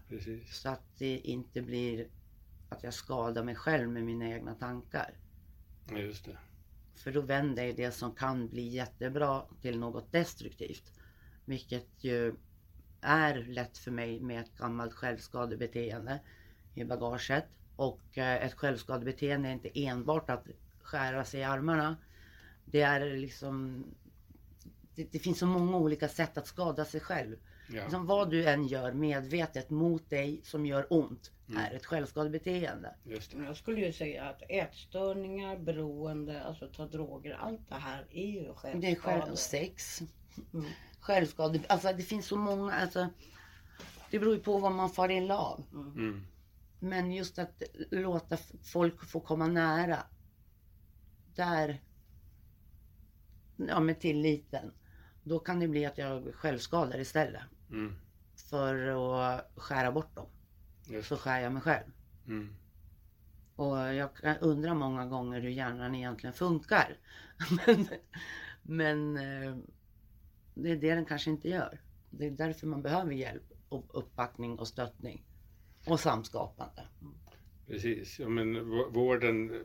Precis. 0.10 0.55
Så 0.58 0.70
att 0.70 0.98
det 0.98 1.17
inte 1.17 1.62
blir 1.62 2.08
att 2.70 2.84
jag 2.84 2.93
skadar 2.93 3.43
mig 3.43 3.55
själv 3.55 3.89
med 3.89 4.03
mina 4.03 4.29
egna 4.29 4.55
tankar. 4.55 5.13
Ja, 5.89 5.98
just 5.98 6.25
det. 6.25 6.38
För 6.96 7.12
då 7.12 7.22
vänder 7.22 7.63
jag 7.65 7.75
det 7.75 7.91
som 7.91 8.15
kan 8.15 8.48
bli 8.50 8.67
jättebra 8.67 9.46
till 9.62 9.79
något 9.79 10.12
destruktivt. 10.12 10.91
Vilket 11.46 12.03
ju 12.03 12.36
är 13.01 13.36
lätt 13.36 13.77
för 13.77 13.91
mig 13.91 14.20
med 14.20 14.41
ett 14.41 14.58
gammalt 14.58 14.93
självskadebeteende 14.93 16.20
i 16.75 16.84
bagaget. 16.84 17.46
Och 17.75 18.17
eh, 18.17 18.46
ett 18.46 18.53
självskadebeteende 18.53 19.50
är 19.50 19.53
inte 19.53 19.86
enbart 19.86 20.29
att 20.29 20.48
skära 20.81 21.25
sig 21.25 21.39
i 21.39 21.43
armarna. 21.43 21.98
Det 22.65 22.81
är 22.81 23.17
liksom... 23.17 23.86
Det, 24.96 25.12
det 25.12 25.20
finns 25.20 25.39
så 25.39 25.46
många 25.46 25.77
olika 25.77 26.08
sätt 26.08 26.38
att 26.38 26.48
skada 26.48 26.86
sig 26.86 27.01
själv. 27.01 27.36
Ja. 27.70 27.81
Liksom 27.81 28.05
vad 28.05 28.29
du 28.29 28.46
än 28.50 28.67
gör 28.67 28.91
medvetet 28.93 29.70
mot 29.70 30.10
dig 30.10 30.41
som 30.43 30.65
gör 30.65 30.88
ont 30.89 31.31
Mm. 31.51 31.63
är 31.63 31.75
ett 31.75 31.86
självskadebeteende. 31.86 32.96
Just 33.03 33.31
det. 33.31 33.38
Men 33.38 33.46
Jag 33.46 33.58
skulle 33.58 33.86
ju 33.86 33.93
säga 33.93 34.24
att 34.24 34.41
ätstörningar, 34.50 35.58
beroende, 35.58 36.43
alltså 36.43 36.67
ta 36.67 36.86
droger, 36.86 37.34
allt 37.34 37.70
det 37.70 37.75
här 37.75 38.05
är 38.12 38.27
ju 38.27 38.53
Det 38.81 38.91
är 38.91 38.96
själv, 38.96 39.36
sex, 39.36 40.01
Mm. 40.53 40.65
Självskade. 41.01 41.60
Alltså 41.70 41.93
det 41.93 42.03
finns 42.03 42.25
så 42.25 42.38
många. 42.38 42.74
Alltså, 42.74 43.10
det 44.12 44.20
beror 44.20 44.34
ju 44.34 44.41
på 44.41 44.58
vad 44.58 44.72
man 44.72 44.89
far 44.89 45.12
illa 45.12 45.38
av. 45.38 45.63
Mm. 45.74 46.25
Men 46.79 47.12
just 47.12 47.39
att 47.39 47.63
låta 47.91 48.38
folk 48.63 49.05
få 49.05 49.20
komma 49.20 49.48
nära. 49.48 50.03
Där. 51.36 51.81
Ja 53.55 53.79
med 53.79 54.00
tilliten. 54.00 54.72
Då 55.24 55.39
kan 55.39 55.60
det 55.60 55.67
bli 55.67 55.86
att 55.86 55.98
jag 55.98 56.34
självskadar 56.36 57.00
istället. 57.00 57.41
Mm. 57.70 57.96
För 58.50 58.88
att 58.88 59.51
skära 59.55 59.91
bort 59.91 60.15
dem. 60.15 60.27
Just 60.88 61.08
Så 61.08 61.17
skär 61.17 61.39
jag 61.39 61.51
mig 61.51 61.62
själv. 61.62 61.91
Mm. 62.27 62.55
Och 63.55 63.77
jag 63.77 64.15
kan 64.15 64.38
undra 64.38 64.74
många 64.74 65.05
gånger 65.05 65.41
hur 65.41 65.50
hjärnan 65.50 65.96
egentligen 65.96 66.34
funkar. 66.34 66.98
men 67.65 67.88
men 68.62 69.17
eh, 69.17 69.55
det 70.53 70.72
är 70.72 70.75
det 70.75 70.96
den 70.96 71.05
kanske 71.05 71.29
inte 71.29 71.50
gör. 71.50 71.79
Det 72.10 72.25
är 72.25 72.31
därför 72.31 72.67
man 72.67 72.81
behöver 72.81 73.12
hjälp 73.12 73.43
och 73.70 73.86
uppbackning 73.93 74.60
och 74.60 74.67
stöttning. 74.67 75.24
Och 75.86 76.00
samskapande. 76.00 76.84
Precis. 77.67 78.20
Ja, 78.20 78.29
men 78.29 78.58
vå- 78.58 78.93
vården 78.93 79.63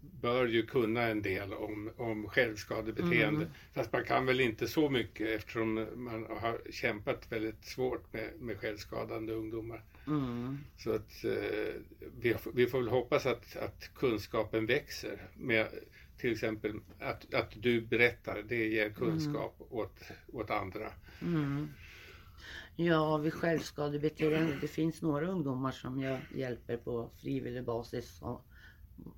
bör 0.00 0.46
ju 0.46 0.66
kunna 0.66 1.02
en 1.02 1.22
del 1.22 1.52
om, 1.52 1.90
om 1.96 2.28
självskadebeteende. 2.28 3.40
Mm. 3.40 3.48
Fast 3.74 3.92
man 3.92 4.04
kan 4.04 4.26
väl 4.26 4.40
inte 4.40 4.68
så 4.68 4.90
mycket 4.90 5.28
eftersom 5.28 5.86
man 5.94 6.26
har 6.40 6.70
kämpat 6.70 7.32
väldigt 7.32 7.64
svårt 7.64 8.12
med, 8.12 8.30
med 8.40 8.58
självskadande 8.58 9.32
ungdomar. 9.32 9.84
Mm. 10.06 10.58
Så 10.76 10.94
att 10.94 11.24
eh, 11.24 11.74
vi, 12.20 12.36
vi 12.54 12.66
får 12.66 12.78
väl 12.78 12.88
hoppas 12.88 13.26
att, 13.26 13.56
att 13.56 13.90
kunskapen 13.94 14.66
växer. 14.66 15.28
Med, 15.36 15.68
till 16.18 16.32
exempel 16.32 16.80
att, 16.98 17.34
att 17.34 17.52
du 17.56 17.80
berättar, 17.80 18.42
det 18.48 18.68
ger 18.68 18.90
kunskap 18.90 19.56
åt, 19.70 20.00
åt 20.32 20.50
andra. 20.50 20.92
Mm. 21.22 21.68
Ja, 22.76 23.16
vid 23.16 23.34
självskadebeteende. 23.34 24.58
Det 24.60 24.68
finns 24.68 25.02
några 25.02 25.26
ungdomar 25.26 25.70
som 25.72 26.00
jag 26.00 26.18
hjälper 26.34 26.76
på 26.76 27.10
frivillig 27.22 27.64
basis. 27.64 28.22
Och 28.22 28.44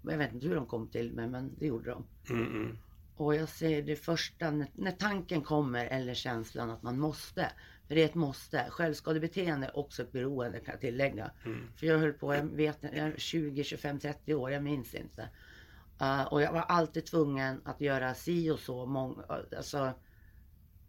jag 0.02 0.18
vet 0.18 0.32
inte 0.32 0.46
hur 0.46 0.54
de 0.54 0.66
kom 0.66 0.88
till 0.88 1.12
mig, 1.12 1.28
men 1.28 1.54
det 1.58 1.66
gjorde 1.66 1.90
de. 1.90 2.06
Mm, 2.30 2.46
mm. 2.46 2.78
Och 3.16 3.34
jag 3.34 3.48
säger 3.48 3.82
det 3.82 3.96
första, 3.96 4.50
när, 4.50 4.68
när 4.74 4.92
tanken 4.92 5.42
kommer 5.42 5.86
eller 5.86 6.14
känslan 6.14 6.70
att 6.70 6.82
man 6.82 6.98
måste. 6.98 7.52
För 7.88 7.94
det 7.94 8.02
är 8.02 8.04
ett 8.04 8.14
måste. 8.14 8.66
Självskadebeteende 8.70 9.66
är 9.66 9.78
också 9.78 10.02
ett 10.02 10.12
beroende 10.12 10.60
kan 10.60 10.72
jag 10.72 10.80
tillägga. 10.80 11.30
Mm. 11.44 11.66
För 11.76 11.86
jag 11.86 11.98
höll 11.98 12.12
på, 12.12 12.34
jag 12.34 12.44
vet 12.44 12.78
jag 12.82 12.94
är 12.94 13.14
20, 13.16 13.64
25, 13.64 13.98
30 13.98 14.34
år, 14.34 14.50
jag 14.50 14.62
minns 14.62 14.94
inte. 14.94 15.28
Uh, 16.00 16.22
och 16.22 16.42
jag 16.42 16.52
var 16.52 16.60
alltid 16.60 17.06
tvungen 17.06 17.60
att 17.64 17.80
göra 17.80 18.14
si 18.14 18.50
och 18.50 18.58
så. 18.58 18.86
Mång, 18.86 19.22
alltså, 19.56 19.92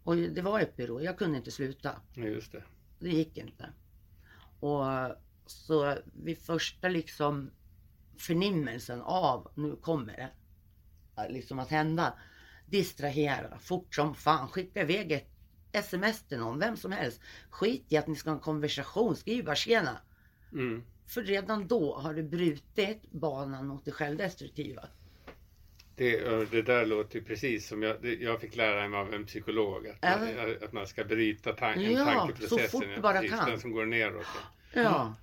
och 0.04 0.16
det 0.16 0.42
var 0.42 0.60
ett 0.60 0.76
beroende, 0.76 1.04
jag 1.04 1.18
kunde 1.18 1.38
inte 1.38 1.50
sluta. 1.50 2.00
Just 2.14 2.52
det. 2.52 2.62
Det 2.98 3.10
gick 3.10 3.38
inte. 3.38 3.72
Och 4.60 4.84
så 5.46 5.96
vid 6.04 6.38
första 6.38 6.88
liksom 6.88 7.50
förnimmelsen 8.18 9.02
av 9.02 9.50
nu 9.54 9.76
kommer 9.76 10.12
det 10.12 10.30
liksom 11.28 11.58
att 11.58 11.68
hända. 11.68 12.14
Distrahera 12.66 13.58
fort 13.58 13.94
som 13.94 14.14
fan. 14.14 14.48
Skicka 14.48 14.80
iväg 14.80 15.12
ett 15.12 15.28
sms 15.72 16.22
till 16.22 16.38
någon, 16.38 16.58
vem 16.58 16.76
som 16.76 16.92
helst. 16.92 17.20
Skit 17.50 17.84
i 17.88 17.96
att 17.96 18.06
ni 18.06 18.16
ska 18.16 18.30
ha 18.30 18.36
en 18.36 18.42
konversation. 18.42 19.16
Skriv 19.16 19.44
bara 19.44 19.56
tjena. 19.56 19.98
Mm. 20.52 20.84
För 21.06 21.22
redan 21.22 21.66
då 21.66 21.94
har 21.94 22.14
du 22.14 22.22
brutit 22.22 23.10
banan 23.10 23.66
mot 23.66 23.84
det 23.84 23.90
självdestruktiva. 23.90 24.88
Det, 25.96 26.50
det 26.50 26.62
där 26.62 26.86
låter 26.86 27.18
ju 27.18 27.24
precis 27.24 27.68
som 27.68 27.82
jag, 27.82 28.02
det, 28.02 28.14
jag 28.14 28.40
fick 28.40 28.56
lära 28.56 28.88
mig 28.88 29.00
av 29.00 29.14
en 29.14 29.26
psykolog. 29.26 29.86
Att, 30.00 30.20
man, 30.20 30.56
att 30.62 30.72
man 30.72 30.86
ska 30.86 31.04
bryta 31.04 31.52
tan- 31.52 31.80
Ja, 31.80 32.04
tankeprocessen. 32.04 32.58
så 32.58 32.68
fort 32.78 32.84
du 32.94 33.00
bara 33.00 33.20
precis, 33.20 33.38
kan. 33.38 33.50
Den 33.50 33.60
som 33.60 33.72
går 33.72 33.86
neråt. 33.86 34.26
Ja. 34.74 34.82
Ja. 34.82 35.14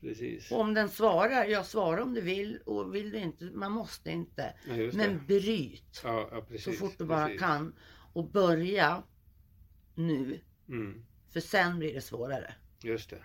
Precis. 0.00 0.50
Och 0.52 0.60
om 0.60 0.74
den 0.74 0.88
svarar, 0.88 1.44
ja 1.44 1.64
svara 1.64 2.02
om 2.02 2.14
du 2.14 2.20
vill 2.20 2.58
och 2.66 2.94
vill 2.94 3.10
du 3.10 3.18
inte, 3.18 3.44
man 3.44 3.72
måste 3.72 4.10
inte. 4.10 4.54
Ja, 4.68 4.74
Men 4.92 5.26
bryt 5.26 6.00
Ja, 6.04 6.28
ja, 6.32 6.40
precis. 6.40 6.64
så 6.64 6.72
fort 6.86 6.98
du 6.98 7.04
bara 7.04 7.24
precis. 7.26 7.40
kan. 7.40 7.74
Och 8.12 8.30
börja 8.30 9.02
nu. 9.94 10.40
Mm. 10.68 11.04
För 11.32 11.40
sen 11.40 11.78
blir 11.78 11.94
det 11.94 12.00
svårare. 12.00 12.54
Just 12.82 13.10
det. 13.10 13.22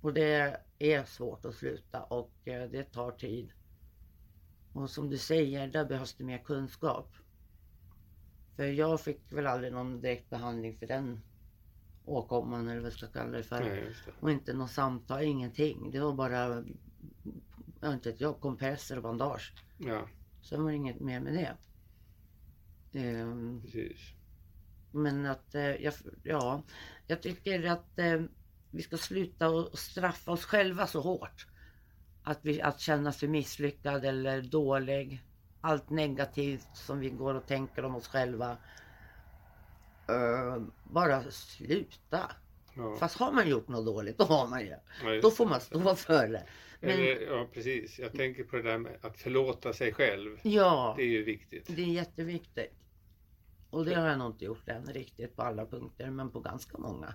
Och 0.00 0.12
det 0.14 0.56
är 0.78 1.04
svårt 1.04 1.44
att 1.44 1.54
sluta 1.54 2.02
och 2.02 2.32
eh, 2.44 2.70
det 2.70 2.84
tar 2.84 3.10
tid. 3.10 3.52
Och 4.72 4.90
som 4.90 5.10
du 5.10 5.18
säger, 5.18 5.68
där 5.68 5.84
behövs 5.84 6.14
det 6.14 6.24
mer 6.24 6.38
kunskap. 6.38 7.14
För 8.56 8.64
jag 8.64 9.00
fick 9.00 9.32
väl 9.32 9.46
aldrig 9.46 9.72
någon 9.72 10.00
direkt 10.00 10.30
behandling 10.30 10.78
för 10.78 10.86
den 10.86 11.20
åkomman 12.04 12.68
eller 12.68 12.80
vad 12.80 12.86
jag 12.86 12.98
ska 12.98 13.06
kalla 13.06 13.36
det 13.36 13.42
för. 13.42 13.76
Just 13.76 14.04
det. 14.06 14.12
Och 14.20 14.30
inte 14.30 14.52
något 14.52 14.70
samtal, 14.70 15.22
ingenting. 15.22 15.90
Det 15.90 16.00
var 16.00 16.12
bara, 16.12 16.64
jag 17.80 17.92
inte 17.92 18.14
jag, 18.18 18.40
kompresser 18.40 18.96
och 18.96 19.02
bandage. 19.02 19.54
Ja, 19.78 20.08
Sen 20.42 20.62
var 20.64 20.70
det 20.70 20.76
inget 20.76 21.00
mer 21.00 21.20
med 21.20 21.34
det. 21.34 21.56
Ehm, 22.98 23.62
precis. 23.62 24.00
Men 24.90 25.26
att, 25.26 25.54
eh, 25.54 25.62
jag, 25.62 25.94
ja, 26.22 26.62
jag 27.06 27.22
tycker 27.22 27.66
att 27.66 27.98
eh, 27.98 28.22
vi 28.70 28.82
ska 28.82 28.96
sluta 28.96 29.48
och 29.50 29.78
straffa 29.78 30.32
oss 30.32 30.44
själva 30.44 30.86
så 30.86 31.00
hårt. 31.00 31.46
Att, 32.24 32.38
vi, 32.42 32.62
att 32.62 32.80
känna 32.80 33.12
sig 33.12 33.28
misslyckad 33.28 34.04
eller 34.04 34.42
dålig. 34.42 35.22
Allt 35.60 35.90
negativt 35.90 36.68
som 36.74 37.00
vi 37.00 37.10
går 37.10 37.34
och 37.34 37.46
tänker 37.46 37.84
om 37.84 37.96
oss 37.96 38.08
själva. 38.08 38.56
Eh, 40.08 40.62
bara 40.84 41.22
sluta. 41.30 42.30
Ja. 42.76 42.96
Fast 42.96 43.18
har 43.18 43.32
man 43.32 43.48
gjort 43.48 43.68
något 43.68 43.86
dåligt, 43.86 44.18
då 44.18 44.24
har 44.24 44.46
man 44.48 44.60
ju. 44.60 44.74
Ja, 45.04 45.20
Då 45.22 45.30
får 45.30 45.46
man 45.46 45.60
stå 45.60 45.94
för 45.94 46.28
det. 46.28 46.44
Men 46.80 47.00
ja, 47.28 47.46
precis. 47.52 47.98
Jag 47.98 48.12
tänker 48.12 48.44
på 48.44 48.56
det 48.56 48.62
där 48.62 48.78
med 48.78 48.98
att 49.02 49.18
förlåta 49.18 49.72
sig 49.72 49.92
själv. 49.94 50.38
ja, 50.42 50.94
Det 50.96 51.02
är 51.02 51.06
ju 51.06 51.24
viktigt. 51.24 51.66
det 51.76 51.82
är 51.82 51.86
jätteviktigt. 51.86 52.74
Och 53.70 53.84
det 53.84 53.94
har 53.94 54.08
jag 54.08 54.18
nog 54.18 54.30
inte 54.30 54.44
gjort 54.44 54.68
än 54.68 54.86
riktigt 54.86 55.36
på 55.36 55.42
alla 55.42 55.66
punkter, 55.66 56.10
men 56.10 56.30
på 56.30 56.40
ganska 56.40 56.78
många. 56.78 57.14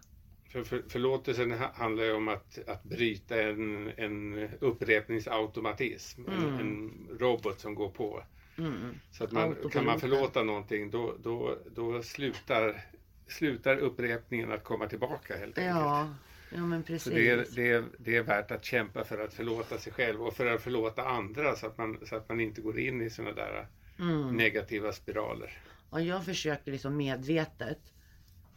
För, 0.50 0.64
för, 0.64 0.84
förlåtelsen 0.90 1.52
ha- 1.52 1.72
handlar 1.74 2.04
ju 2.04 2.12
om 2.14 2.28
att, 2.28 2.60
att 2.68 2.84
bryta 2.84 3.42
en, 3.42 3.92
en 3.98 4.50
upprepningsautomatism. 4.60 6.22
En, 6.28 6.34
Mm. 6.44 6.60
en 6.60 6.92
robot 7.20 7.60
som 7.60 7.76
går 7.76 7.90
på. 7.90 8.24
Mm. 8.58 9.00
Så 9.12 9.24
att 9.24 9.32
man, 9.32 9.56
kan 9.72 9.86
man 9.86 10.00
förlåta 10.00 10.44
någonting 10.44 10.90
då, 10.92 11.16
då, 11.24 11.58
då 11.76 12.04
slutar, 12.04 12.82
slutar 13.28 13.78
upprepningen 13.78 14.52
att 14.52 14.64
komma 14.64 14.88
tillbaka 14.88 15.38
helt 15.38 15.58
enkelt. 15.58 15.76
Ja, 15.78 16.14
ja 16.54 16.58
men 16.66 16.84
precis. 16.84 17.04
Så 17.04 17.10
det 17.10 17.30
är, 17.30 17.46
det, 17.56 17.72
är, 17.72 17.84
det 18.00 18.16
är 18.16 18.24
värt 18.24 18.52
att 18.52 18.66
kämpa 18.66 19.04
för 19.04 19.18
att 19.26 19.34
förlåta 19.34 19.78
sig 19.78 19.94
själv 19.94 20.22
och 20.24 20.34
för 20.34 20.46
att 20.46 20.62
förlåta 20.62 21.04
andra 21.06 21.56
så 21.56 21.68
att 21.68 21.78
man, 21.78 21.98
så 22.06 22.16
att 22.16 22.30
man 22.30 22.40
inte 22.40 22.62
går 22.62 22.80
in 22.80 23.02
i 23.02 23.10
sådana 23.10 23.34
där 23.36 23.68
Mm. 24.00 24.36
negativa 24.36 24.92
spiraler. 24.92 25.62
Och 25.90 26.02
jag 26.02 26.26
försöker 26.26 26.72
liksom 26.72 26.98
medvetet 26.98 27.80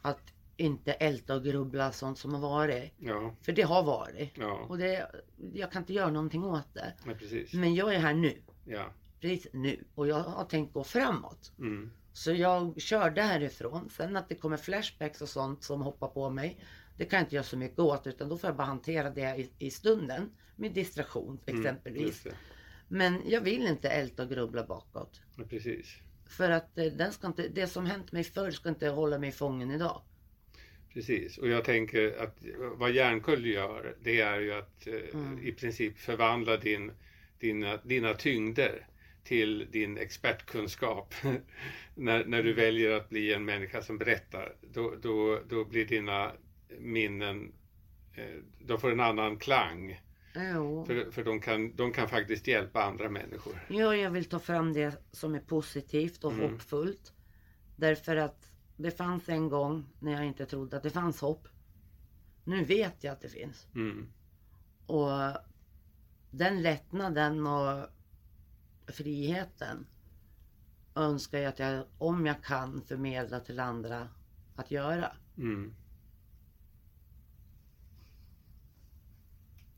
att 0.03 0.33
inte 0.61 0.93
älta 0.93 1.35
och 1.35 1.45
grubbla 1.45 1.93
sånt 1.93 2.19
som 2.19 2.35
har 2.35 2.41
varit. 2.41 2.93
Ja, 2.99 3.35
För 3.43 3.53
det 3.53 3.63
har 3.63 3.83
varit. 3.83 4.31
ja, 4.35 4.67
Och 4.69 4.79
det, 4.79 5.11
jag 5.53 5.73
kan 5.73 5.83
inte 5.83 5.93
göra 5.93 6.11
någonting 6.11 6.45
åt 6.45 6.75
det. 6.75 6.95
Men 7.55 7.75
jag 7.75 7.95
är 7.95 7.99
här 7.99 8.15
nu. 8.15 8.43
Ja, 8.65 8.93
Precis 9.21 9.47
nu. 9.53 9.85
Och 9.95 10.09
jag 10.09 10.17
har 10.21 10.45
tänkt 10.45 10.73
gå 10.73 10.85
framåt. 10.85 11.53
mm, 11.59 11.91
Så 12.13 12.33
jag 12.33 12.81
körde 12.81 13.23
härifrån. 13.23 13.89
Sen 13.91 14.17
att 14.17 14.29
det 14.29 14.35
kommer 14.35 14.57
flashbacks 14.57 15.23
och 15.23 15.29
sånt 15.29 15.65
som 15.65 15.83
hoppar 15.83 16.09
på 16.09 16.31
mig. 16.31 16.65
Det 16.97 17.05
kan 17.05 17.17
jag 17.19 17.25
inte 17.25 17.35
göra 17.35 17.45
så 17.45 17.57
mycket 17.57 17.79
åt 17.79 18.07
utan 18.07 18.29
då 18.29 18.39
får 18.39 18.49
jag 18.49 18.57
bara 18.57 18.67
hantera 18.67 19.11
det 19.11 19.37
i, 19.37 19.51
i 19.67 19.71
stunden. 19.71 20.31
Med 20.57 20.73
distraktion 20.73 21.39
mm, 21.47 21.61
exempelvis. 21.61 22.23
det. 22.23 22.33
Men 22.89 23.23
jag 23.27 23.41
vill 23.41 23.67
inte 23.67 23.89
älta 23.89 24.23
och 24.23 24.29
grubbla 24.29 24.67
bakåt. 24.67 25.21
För 26.27 26.51
att 26.51 26.79
eh, 26.79 26.85
den 26.85 27.13
ska 27.13 27.27
inte, 27.27 27.49
det 27.49 27.67
som 27.67 27.87
hänt 27.87 28.13
mig 28.13 28.25
förr 28.25 28.51
ska 28.51 28.69
inte 28.69 28.89
hålla 28.89 29.19
mig 29.19 29.33
fången 29.33 29.71
idag. 29.71 30.03
Precis, 30.95 31.39
och 31.39 31.49
jag 31.49 31.65
tänker 31.65 32.23
att 32.23 32.39
vad 32.77 32.91
Järnkull 32.93 33.47
gör 33.47 33.97
det 34.03 34.21
är 34.21 34.41
ju 34.41 34.53
att 34.53 34.87
eh, 34.87 34.95
Mm. 35.15 35.39
i 35.43 35.53
princip 35.53 35.99
förvandla 35.99 36.57
din, 36.57 36.93
dina, 37.39 37.77
dina 37.77 38.15
tyngder 38.15 38.87
till 39.25 39.67
din 39.71 39.99
expertkunskap. 39.99 41.15
när, 41.95 42.25
när 42.25 42.43
du 42.43 42.53
väljer 42.53 42.91
att 42.91 43.09
bli 43.09 43.35
en 43.35 43.45
människa 43.45 43.83
som 43.83 43.99
berättar, 43.99 44.57
då, 44.73 44.95
då, 45.03 45.41
då 45.49 45.65
blir 45.65 45.87
dina 45.87 46.33
minnen, 46.79 47.53
eh, 48.15 48.25
de 48.59 48.81
får 48.81 48.93
en 48.93 49.01
annan 49.01 49.37
klang. 49.37 50.01
För, 50.87 51.11
för 51.11 51.25
de, 51.25 51.41
kan, 51.41 51.77
de 51.77 51.93
kan 51.93 52.09
faktiskt 52.09 52.47
hjälpa 52.47 52.83
andra 52.83 53.09
människor. 53.11 53.55
Ja, 53.69 53.97
jag 53.97 54.11
vill 54.11 54.25
ta 54.25 54.39
fram 54.39 54.73
det 54.73 54.93
som 55.13 55.35
är 55.35 55.41
positivt 55.41 56.25
och 56.25 56.33
Mm. 56.33 56.51
hoppfullt. 56.53 57.13
Därför 57.77 58.17
att 58.17 58.53
det 58.83 58.91
fanns 58.91 59.29
en 59.29 59.49
gång 59.49 59.87
när 59.99 60.13
jag 60.13 60.25
inte 60.25 60.47
trodde 60.47 60.77
att 60.77 60.83
det 60.83 60.91
fanns 60.91 61.21
hopp. 61.21 61.49
Nu 62.45 62.65
vet 62.65 63.05
jag 63.05 63.13
att 63.13 63.21
det 63.21 63.29
finns. 63.29 63.67
Mm. 63.75 64.13
Och 64.87 65.11
den 66.31 66.63
lättnaden 66.63 67.47
och 67.47 67.87
friheten 68.87 69.87
önskar 70.95 71.39
jag 71.39 71.49
att 71.49 71.59
jag, 71.59 71.85
om 71.99 72.27
jag 72.27 72.45
kan, 72.45 72.83
förmedla 72.83 73.41
till 73.41 73.61
andra 73.61 74.09
att 74.57 74.71
göra. 74.71 75.13
Mm. 75.37 75.75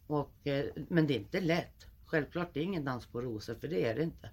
Och, 0.06 0.46
eh, 0.46 0.64
men 0.88 1.06
det 1.06 1.14
är 1.14 1.18
inte 1.18 1.40
lätt. 1.40 1.86
Självklart, 2.06 2.54
det 2.54 2.60
är 2.60 2.64
ingen 2.64 2.84
dans 2.84 3.06
på 3.06 3.22
rosor, 3.22 3.54
för 3.54 3.68
det 3.68 3.88
är 3.88 3.94
det 3.94 4.02
inte. 4.02 4.30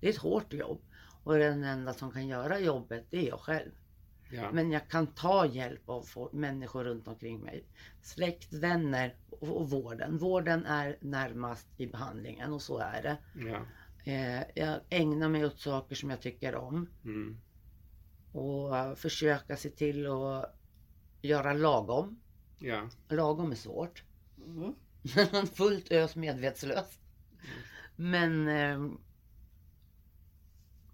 Det 0.00 0.06
är 0.06 0.10
ett 0.10 0.18
hårt 0.18 0.52
jobb. 0.52 0.80
Och 1.24 1.38
den 1.38 1.64
enda 1.64 1.94
som 1.94 2.10
kan 2.10 2.28
göra 2.28 2.60
jobbet, 2.60 3.06
det 3.10 3.18
är 3.18 3.28
jag 3.28 3.40
själv. 3.40 3.70
Ja. 4.30 4.52
Men 4.52 4.70
jag 4.70 4.88
kan 4.88 5.06
ta 5.06 5.46
hjälp 5.46 5.88
av 5.88 6.06
människor 6.32 6.84
runt 6.84 7.08
omkring 7.08 7.40
mig. 7.40 7.64
Släkt, 8.02 8.52
vänner 8.52 9.14
och, 9.30 9.60
och 9.60 9.70
vården. 9.70 10.18
Vården 10.18 10.66
är 10.66 10.96
närmast 11.00 11.66
i 11.76 11.86
behandlingen 11.86 12.52
och 12.52 12.62
så 12.62 12.78
är 12.78 13.02
det. 13.02 13.16
ja. 13.34 13.60
Eh, 14.12 14.42
jag 14.54 14.80
ägnar 14.90 15.28
mig 15.28 15.46
åt 15.46 15.60
saker 15.60 15.94
som 15.94 16.10
jag 16.10 16.20
tycker 16.20 16.54
om. 16.54 16.88
Mm. 17.04 17.40
Och 18.32 18.98
försöka 18.98 19.56
se 19.56 19.70
till 19.70 20.06
att 20.06 20.58
göra 21.22 21.52
lagom. 21.52 22.20
ja. 22.58 22.88
Lagom 23.08 23.50
är 23.50 23.56
svårt. 23.56 24.02
Fullt 25.54 25.92
ös 25.92 26.16
medvetslös. 26.16 26.98
Men 27.96 28.48
eh, 28.48 28.98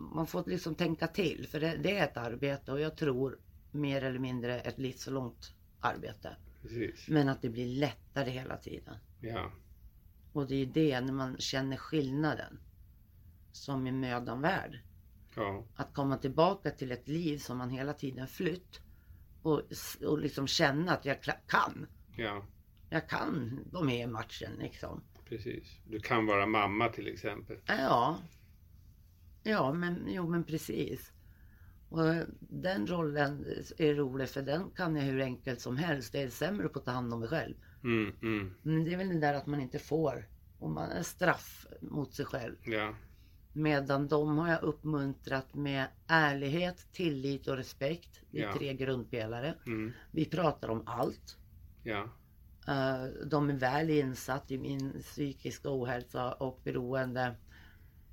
man 0.02 0.26
får 0.26 0.44
liksom 0.46 0.74
tänka 0.74 1.06
till 1.06 1.46
för 1.48 1.60
det, 1.60 1.76
det 1.76 1.96
är 1.96 2.04
ett 2.04 2.16
arbete 2.16 2.72
och 2.72 2.80
jag 2.80 2.96
tror 2.96 3.38
mer 3.70 4.02
eller 4.04 4.18
mindre 4.18 4.60
ett 4.60 4.78
livslångt 4.78 5.54
arbete. 5.80 6.36
Precis. 6.62 7.08
Men 7.08 7.28
att 7.28 7.42
det 7.42 7.48
blir 7.48 7.66
lättare 7.66 8.30
hela 8.30 8.56
tiden. 8.56 8.94
Ja. 9.20 9.52
Och 10.32 10.46
det 10.46 10.54
är 10.54 10.66
det 10.66 11.00
när 11.00 11.12
man 11.12 11.36
känner 11.38 11.76
skillnaden 11.76 12.58
som 13.52 13.86
är 13.86 13.92
mödan 13.92 14.40
värd. 14.40 14.80
Ja. 15.36 15.64
Att 15.76 15.94
komma 15.94 16.18
tillbaka 16.18 16.70
till 16.70 16.92
ett 16.92 17.08
liv 17.08 17.38
som 17.38 17.58
man 17.58 17.70
hela 17.70 17.92
tiden 17.92 18.26
flytt 18.28 18.80
och, 19.42 19.62
och 20.06 20.18
liksom 20.18 20.46
känna 20.46 20.92
att 20.92 21.04
jag 21.04 21.22
kan. 21.46 21.86
Ja, 22.16 22.44
Jag 22.90 23.08
kan 23.08 23.60
vara 23.72 23.84
med 23.84 24.00
i 24.00 24.06
matchen 24.06 24.52
liksom. 24.58 25.02
precis. 25.28 25.78
Du 25.88 26.00
kan 26.00 26.26
vara 26.26 26.46
mamma 26.46 26.88
till 26.88 27.08
exempel. 27.08 27.56
Ja. 27.66 28.18
Ja, 29.42 29.72
men, 29.72 30.04
jo, 30.08 30.28
men 30.28 30.44
precis. 30.44 31.12
Och 31.88 32.00
den 32.40 32.86
rollen 32.86 33.44
är 33.78 33.94
rolig 33.94 34.28
för 34.28 34.42
den 34.42 34.70
kan 34.70 34.96
jag 34.96 35.02
hur 35.02 35.20
enkelt 35.20 35.60
som 35.60 35.76
helst. 35.76 36.12
Det 36.12 36.22
är 36.22 36.28
sämre 36.28 36.68
på 36.68 36.78
att 36.78 36.84
ta 36.84 36.90
hand 36.90 37.12
om 37.14 37.20
mig 37.20 37.28
själv. 37.28 37.54
Mm, 37.84 38.12
mm, 38.22 38.54
Men 38.62 38.84
det 38.84 38.92
är 38.92 38.96
väl 38.96 39.08
det 39.08 39.20
där 39.20 39.34
att 39.34 39.46
man 39.46 39.60
inte 39.60 39.78
får. 39.78 40.28
Och 40.58 40.70
man 40.70 40.90
är 40.90 41.02
straff 41.02 41.66
mot 41.80 42.14
sig 42.14 42.24
själv. 42.24 42.56
ja, 42.64 42.94
Medan 43.52 44.08
de 44.08 44.38
har 44.38 44.48
jag 44.48 44.62
uppmuntrat 44.62 45.54
med 45.54 45.86
ärlighet, 46.06 46.86
tillit 46.92 47.46
och 47.46 47.56
respekt. 47.56 48.20
Det 48.30 48.38
är 48.40 48.42
Ja. 48.42 48.52
tre 48.58 48.74
grundpelare. 48.74 49.54
mm, 49.66 49.92
Vi 50.10 50.24
pratar 50.24 50.68
om 50.68 50.82
allt. 50.86 51.36
ja, 51.82 52.08
Eh, 52.68 53.04
De 53.26 53.50
är 53.50 53.54
väl 53.54 53.90
insatt 53.90 54.50
i 54.50 54.58
min 54.58 54.92
psykiska 55.02 55.68
ohälsa 55.70 56.32
och 56.32 56.60
beroende 56.64 57.34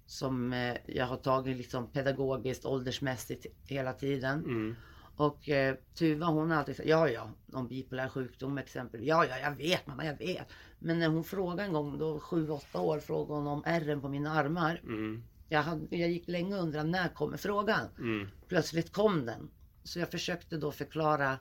som 0.09 0.53
eh, 0.53 0.75
jag 0.87 1.05
har 1.05 1.17
tagit 1.17 1.57
liksom 1.57 1.91
pedagogiskt 1.91 2.65
åldersmässigt 2.65 3.45
hela 3.65 3.93
tiden. 3.93 4.43
mm, 4.45 4.75
Och 5.15 5.49
eh, 5.49 5.75
Tuva 5.93 6.25
hon 6.25 6.51
har 6.51 6.57
alltid 6.57 6.75
sagt 6.75 6.89
ja 6.89 7.09
ja, 7.09 7.29
om 7.53 7.67
bipolär 7.67 8.09
sjukdom 8.09 8.57
exempel. 8.57 9.07
Ja 9.07 9.25
ja, 9.25 9.37
jag 9.39 9.55
vet 9.55 9.87
mamma, 9.87 10.05
jag 10.05 10.17
vet. 10.17 10.47
Men 10.79 10.99
när 10.99 11.07
hon 11.07 11.23
frågade 11.23 11.63
en 11.63 11.73
gång, 11.73 11.97
då 11.97 12.19
sju, 12.19 12.49
åtta 12.49 12.81
år, 12.81 12.99
frågade 12.99 13.39
hon 13.39 13.47
om 13.47 13.63
ärren 13.65 14.01
på 14.01 14.09
mina 14.09 14.31
armar. 14.31 14.79
mm, 14.83 15.23
Jag, 15.49 15.63
hade, 15.63 15.97
jag 15.97 16.09
gick 16.09 16.27
länge 16.27 16.55
och 16.55 16.63
undrade 16.63 16.89
när 16.89 17.09
kommer 17.09 17.37
frågan? 17.37 17.87
mm, 17.97 18.27
Plötsligt 18.47 18.93
kom 18.93 19.25
den. 19.25 19.51
Så 19.83 19.99
jag 19.99 20.11
försökte 20.11 20.57
då 20.57 20.71
förklara 20.71 21.37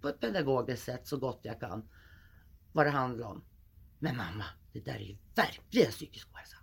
på 0.00 0.08
ett 0.08 0.20
pedagogiskt 0.20 0.84
sätt 0.84 1.06
så 1.06 1.16
gott 1.16 1.40
jag 1.42 1.60
kan 1.60 1.88
vad 2.72 2.86
det 2.86 2.90
handlar 2.90 3.26
om. 3.26 3.44
Men 3.98 4.16
mamma, 4.16 4.44
det 4.72 4.80
där 4.84 4.94
är 4.94 4.98
ju 5.00 5.16
verkligen 5.34 5.90
psykisk 5.90 6.28
ohälsa. 6.34 6.56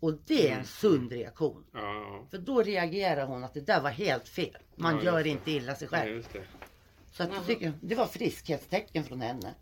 Och 0.00 0.14
det 0.26 0.42
är 0.42 0.48
en 0.48 0.52
Mm. 0.52 0.64
sund 0.64 1.12
reaktion. 1.12 1.64
ja, 1.72 1.80
ja. 1.80 2.26
För 2.30 2.38
då 2.38 2.62
reagerar 2.62 3.26
hon 3.26 3.44
att 3.44 3.54
det 3.54 3.60
där 3.60 3.80
var 3.80 3.90
helt 3.90 4.28
fel. 4.28 4.56
Man 4.76 4.96
Ja, 4.96 5.02
gör 5.02 5.26
inte 5.26 5.50
illa 5.50 5.74
sig 5.74 5.88
själv. 5.88 6.26
Så 7.12 7.22
att 7.22 7.32
jag 7.34 7.46
tycker, 7.46 7.72
det 7.80 7.94
var 7.94 8.06
friskhetstecken 8.06 9.04
från 9.04 9.20
henne. 9.20 9.54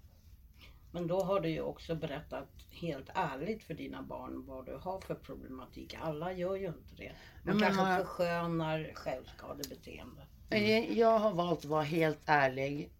Men 0.92 1.06
då 1.06 1.22
har 1.22 1.40
du 1.40 1.48
ju 1.48 1.60
också 1.60 1.94
berättat 1.94 2.48
helt 2.70 3.08
ärligt 3.14 3.62
för 3.64 3.74
dina 3.74 4.02
barn 4.02 4.46
vad 4.46 4.66
du 4.66 4.76
har 4.76 5.00
för 5.00 5.14
problematik. 5.14 5.96
Alla 6.00 6.32
gör 6.32 6.56
ju 6.56 6.66
inte 6.66 6.94
det. 6.96 7.12
Man 7.44 7.56
men 7.56 7.60
kanske 7.60 7.82
man- 7.82 7.98
förskönar 8.00 8.90
självskadebeteende. 8.94 10.22
Eh, 10.50 10.98
Jag 10.98 11.18
har 11.18 11.32
valt 11.32 11.58
att 11.58 11.64
vara 11.64 11.82
helt 11.82 12.18
ärlig. 12.26 12.90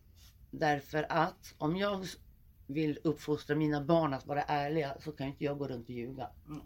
Därför 0.50 1.06
att 1.08 1.54
om 1.58 1.76
jag 1.76 2.06
vill 2.66 2.98
uppfostra 3.04 3.56
mina 3.56 3.80
barn 3.84 4.14
att 4.14 4.26
vara 4.26 4.42
ärliga 4.42 4.96
så 5.00 5.12
kan 5.12 5.26
inte 5.26 5.44
jag 5.44 5.58
gå 5.58 5.68
runt 5.68 5.84
och 5.88 5.94
ljuga. 5.94 6.30
Det. 6.46 6.60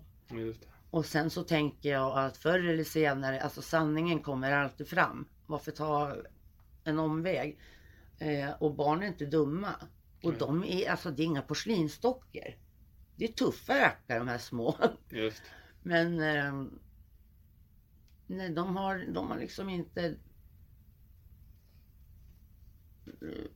Och 0.90 1.06
sen 1.06 1.30
så 1.30 1.42
tänker 1.42 1.90
jag 1.90 2.18
att 2.18 2.36
förr 2.36 2.68
eller 2.68 2.84
senare, 2.84 3.40
alltså 3.40 3.62
sanningen 3.62 4.22
kommer 4.22 4.52
alltid 4.52 4.88
fram. 4.88 5.28
Varför 5.46 5.72
ta 5.72 6.16
en 6.84 6.98
omväg? 6.98 7.58
Eh, 8.18 8.50
och 8.50 8.74
barn 8.74 9.02
är 9.02 9.06
inte 9.06 9.26
dumma. 9.26 9.74
Och 10.22 10.34
de 10.38 10.64
är, 10.64 10.90
alltså 10.90 11.10
det 11.10 11.22
är 11.22 11.24
inga 11.24 11.42
porslinsdockor. 11.42 12.54
Det 13.16 13.24
är 13.24 13.32
tuffa 13.32 13.80
rackare 13.80 14.18
de 14.18 14.28
här 14.28 14.38
små. 14.38 14.76
Just. 15.08 15.42
Men 15.82 16.20
eh, 16.20 16.64
nej, 18.26 18.50
de 18.50 18.76
har, 18.76 19.04
de 19.08 19.30
har 19.30 19.38
liksom 19.38 19.68
inte 19.68 20.16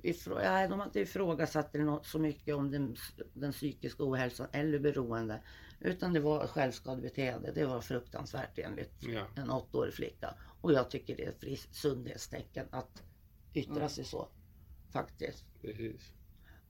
ifrå, 0.03 0.35
nej, 0.35 0.69
de 0.69 0.79
har 0.79 0.87
inte 0.87 1.01
ifrågasatt 1.01 1.75
något 1.75 2.07
så 2.07 2.19
mycket 2.19 2.55
om 2.55 2.71
den, 2.71 2.97
den 3.35 3.53
psykiska 3.53 4.05
ohälsan 4.05 4.47
eller 4.53 4.79
beroende. 4.79 5.43
Utan 5.81 6.13
det 6.13 6.21
var 6.21 6.47
självskadebeteende. 6.47 7.53
Det 7.53 7.65
var 7.67 7.81
fruktansvärt 7.81 8.59
enligt 8.59 8.93
Ja, 9.01 9.27
en 9.37 9.51
åttaårig 9.51 9.95
flicka. 9.95 10.35
Och 10.61 10.73
jag 10.73 10.91
tycker 10.91 11.17
det 11.17 11.25
är 11.25 11.53
ett 11.53 11.75
sundhetstecken 11.75 12.67
att 12.71 13.03
yttra 13.55 13.77
Mm. 13.77 13.89
sig 13.89 14.05
så. 14.05 14.29
Faktiskt. 14.91 15.45
precis. 15.63 16.13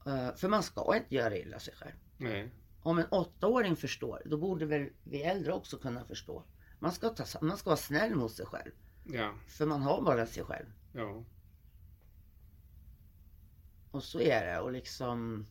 Eh, 0.07 0.35
för 0.35 0.49
man 0.49 0.63
ska 0.63 0.97
inte 0.97 1.15
göra 1.15 1.37
illa 1.37 1.59
sig 1.59 1.75
själv. 1.75 1.95
Nej, 2.19 2.51
Om 2.83 2.99
en 2.99 3.07
åttaåring 3.11 3.77
förstår, 3.77 4.23
då 4.27 4.37
borde 4.37 4.67
väl 4.67 4.89
vi 5.05 5.23
äldre 5.23 5.53
också 5.53 5.79
kunna 5.79 6.05
förstå. 6.05 6.45
Man 6.79 6.93
ska, 6.93 7.09
ta, 7.09 7.25
man 7.41 7.57
ska 7.57 7.71
vara 7.71 7.77
snäll 7.77 8.15
mot 8.15 8.33
sig 8.33 8.47
själv. 8.47 8.71
ja, 9.05 9.35
För 9.49 9.67
man 9.67 9.83
har 9.83 10.03
bara 10.03 10.27
sig 10.27 10.45
själv. 10.45 10.67
ja, 10.93 11.25
Och 13.91 14.03
så 14.05 14.21
är 14.21 14.47
det. 14.47 14.61
Och 14.61 14.73
liksom... 14.73 15.47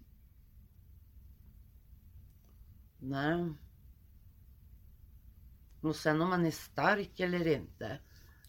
Nej. 3.00 3.54
Och 5.82 5.96
sen 5.96 6.22
om 6.22 6.30
man 6.30 6.46
är 6.46 6.52
stark 6.52 7.20
eller 7.20 7.48
inte. 7.48 8.00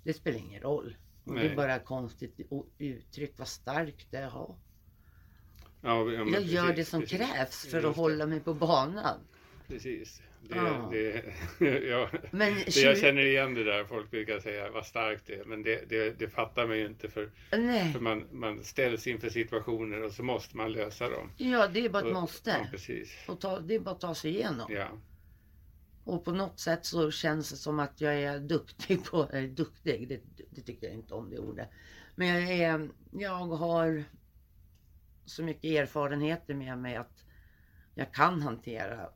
Det 0.03 0.15
spelar 0.15 0.39
ingen 0.39 0.63
roll. 0.63 0.97
Och 1.25 1.35
det 1.35 1.41
Nej. 1.41 1.53
är 1.53 1.57
bara 1.57 1.79
konstigt 1.79 2.41
uttryck 2.79 3.35
vad 3.37 3.49
stark 3.49 4.07
det 4.11 4.17
är. 4.17 4.23
Ja. 4.23 4.57
Jag 5.83 6.43
gör 6.43 6.63
precis, 6.63 6.77
det 6.77 6.85
som 6.85 7.01
precis. 7.01 7.19
krävs 7.19 7.67
för 7.67 7.77
Just 7.77 7.89
att 7.89 7.97
hålla 7.97 8.27
mig 8.27 8.41
på 8.41 8.55
banan. 8.55 9.21
Precis. 9.69 10.23
Det, 10.49 10.57
Ja. 10.57 10.89
det, 10.93 11.25
ja, 11.89 12.09
Men 12.31 12.55
det, 12.55 12.77
jag 12.77 12.99
känner 12.99 13.23
igen 13.23 13.55
det 13.55 13.65
där. 13.65 13.85
Folk 13.85 14.11
brukar 14.11 14.41
säga 14.41 14.71
vad 14.71 14.87
starkt 14.87 15.27
det 15.27 15.35
är. 15.35 15.45
Men 15.45 15.63
det, 15.63 15.89
det, 15.89 16.19
det 16.19 16.29
fattar 16.29 16.67
man 16.67 16.79
ju 16.79 16.87
inte. 16.87 17.09
För, 17.11 17.31
för 17.93 18.01
man, 18.01 18.25
man 18.33 18.65
ställs 18.65 19.07
inför 19.07 19.29
situationer 19.29 20.03
och 20.03 20.13
så 20.13 20.23
måste 20.23 20.57
man 20.57 20.73
lösa 20.73 21.09
dem. 21.09 21.31
Ja, 21.37 21.67
det 21.69 21.85
är 21.85 21.89
bara 21.89 21.99
ett 21.99 22.05
Och- 22.07 22.13
måste. 22.13 22.51
Ja, 22.51 22.67
precis. 22.71 23.17
Och 23.29 23.41
ta, 23.41 23.61
det 23.61 23.75
är 23.75 23.81
bara 23.81 23.95
att 23.95 24.01
ta 24.01 24.15
sig 24.15 24.31
igenom. 24.31 24.73
Ja, 24.73 24.89
Och 26.05 26.25
på 26.25 26.33
något 26.33 26.59
sätt 26.61 26.85
så 26.87 27.11
känns 27.11 27.51
det 27.51 27.57
som 27.57 27.79
att 27.81 28.01
jag 28.01 28.15
är 28.23 28.39
duktig 28.39 29.05
på, 29.05 29.29
eller 29.33 29.49
duktig, 29.49 30.09
det, 30.09 30.21
det 30.51 30.61
tycker 30.63 30.87
jag 30.87 30.97
inte 30.97 31.15
om 31.15 31.31
det 31.31 31.39
ordet. 31.39 31.69
Men 32.15 32.29
jag, 32.29 32.53
är, 32.53 32.89
jag 33.13 33.47
har 33.47 34.05
så 35.25 35.43
mycket 35.43 35.65
erfarenheter 35.65 36.55
med 36.55 36.79
mig 36.79 36.97
att 36.97 37.25
jag 37.95 38.13
kan 38.15 38.43
hantera 38.43 39.11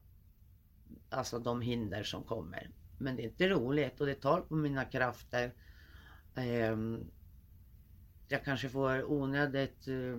alltså 1.11 1.38
de 1.38 1.61
hinder 1.61 2.03
som 2.03 2.24
kommer. 2.24 2.70
Men 2.98 3.16
det 3.16 3.22
är 3.22 3.29
inte 3.29 3.48
roligt 3.48 4.00
och 4.00 4.07
det 4.07 4.14
tar 4.14 4.40
på 4.40 4.55
mina 4.57 4.85
krafter. 4.85 5.55
Ehm, 6.35 7.11
jag 8.29 8.44
kanske 8.44 8.68
får 8.68 9.05
onödigt 9.12 9.88
eh, 9.88 10.18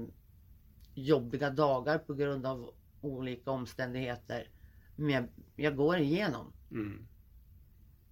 jobbiga 0.93 1.49
dagar 1.49 1.97
på 1.97 2.13
grund 2.13 2.45
av 2.45 2.73
olika 3.01 3.51
omständigheter. 3.51 4.49
Men 4.95 5.09
jag, 5.09 5.27
jag 5.55 5.75
går 5.75 5.97
igenom. 5.97 6.53
mm, 6.71 7.07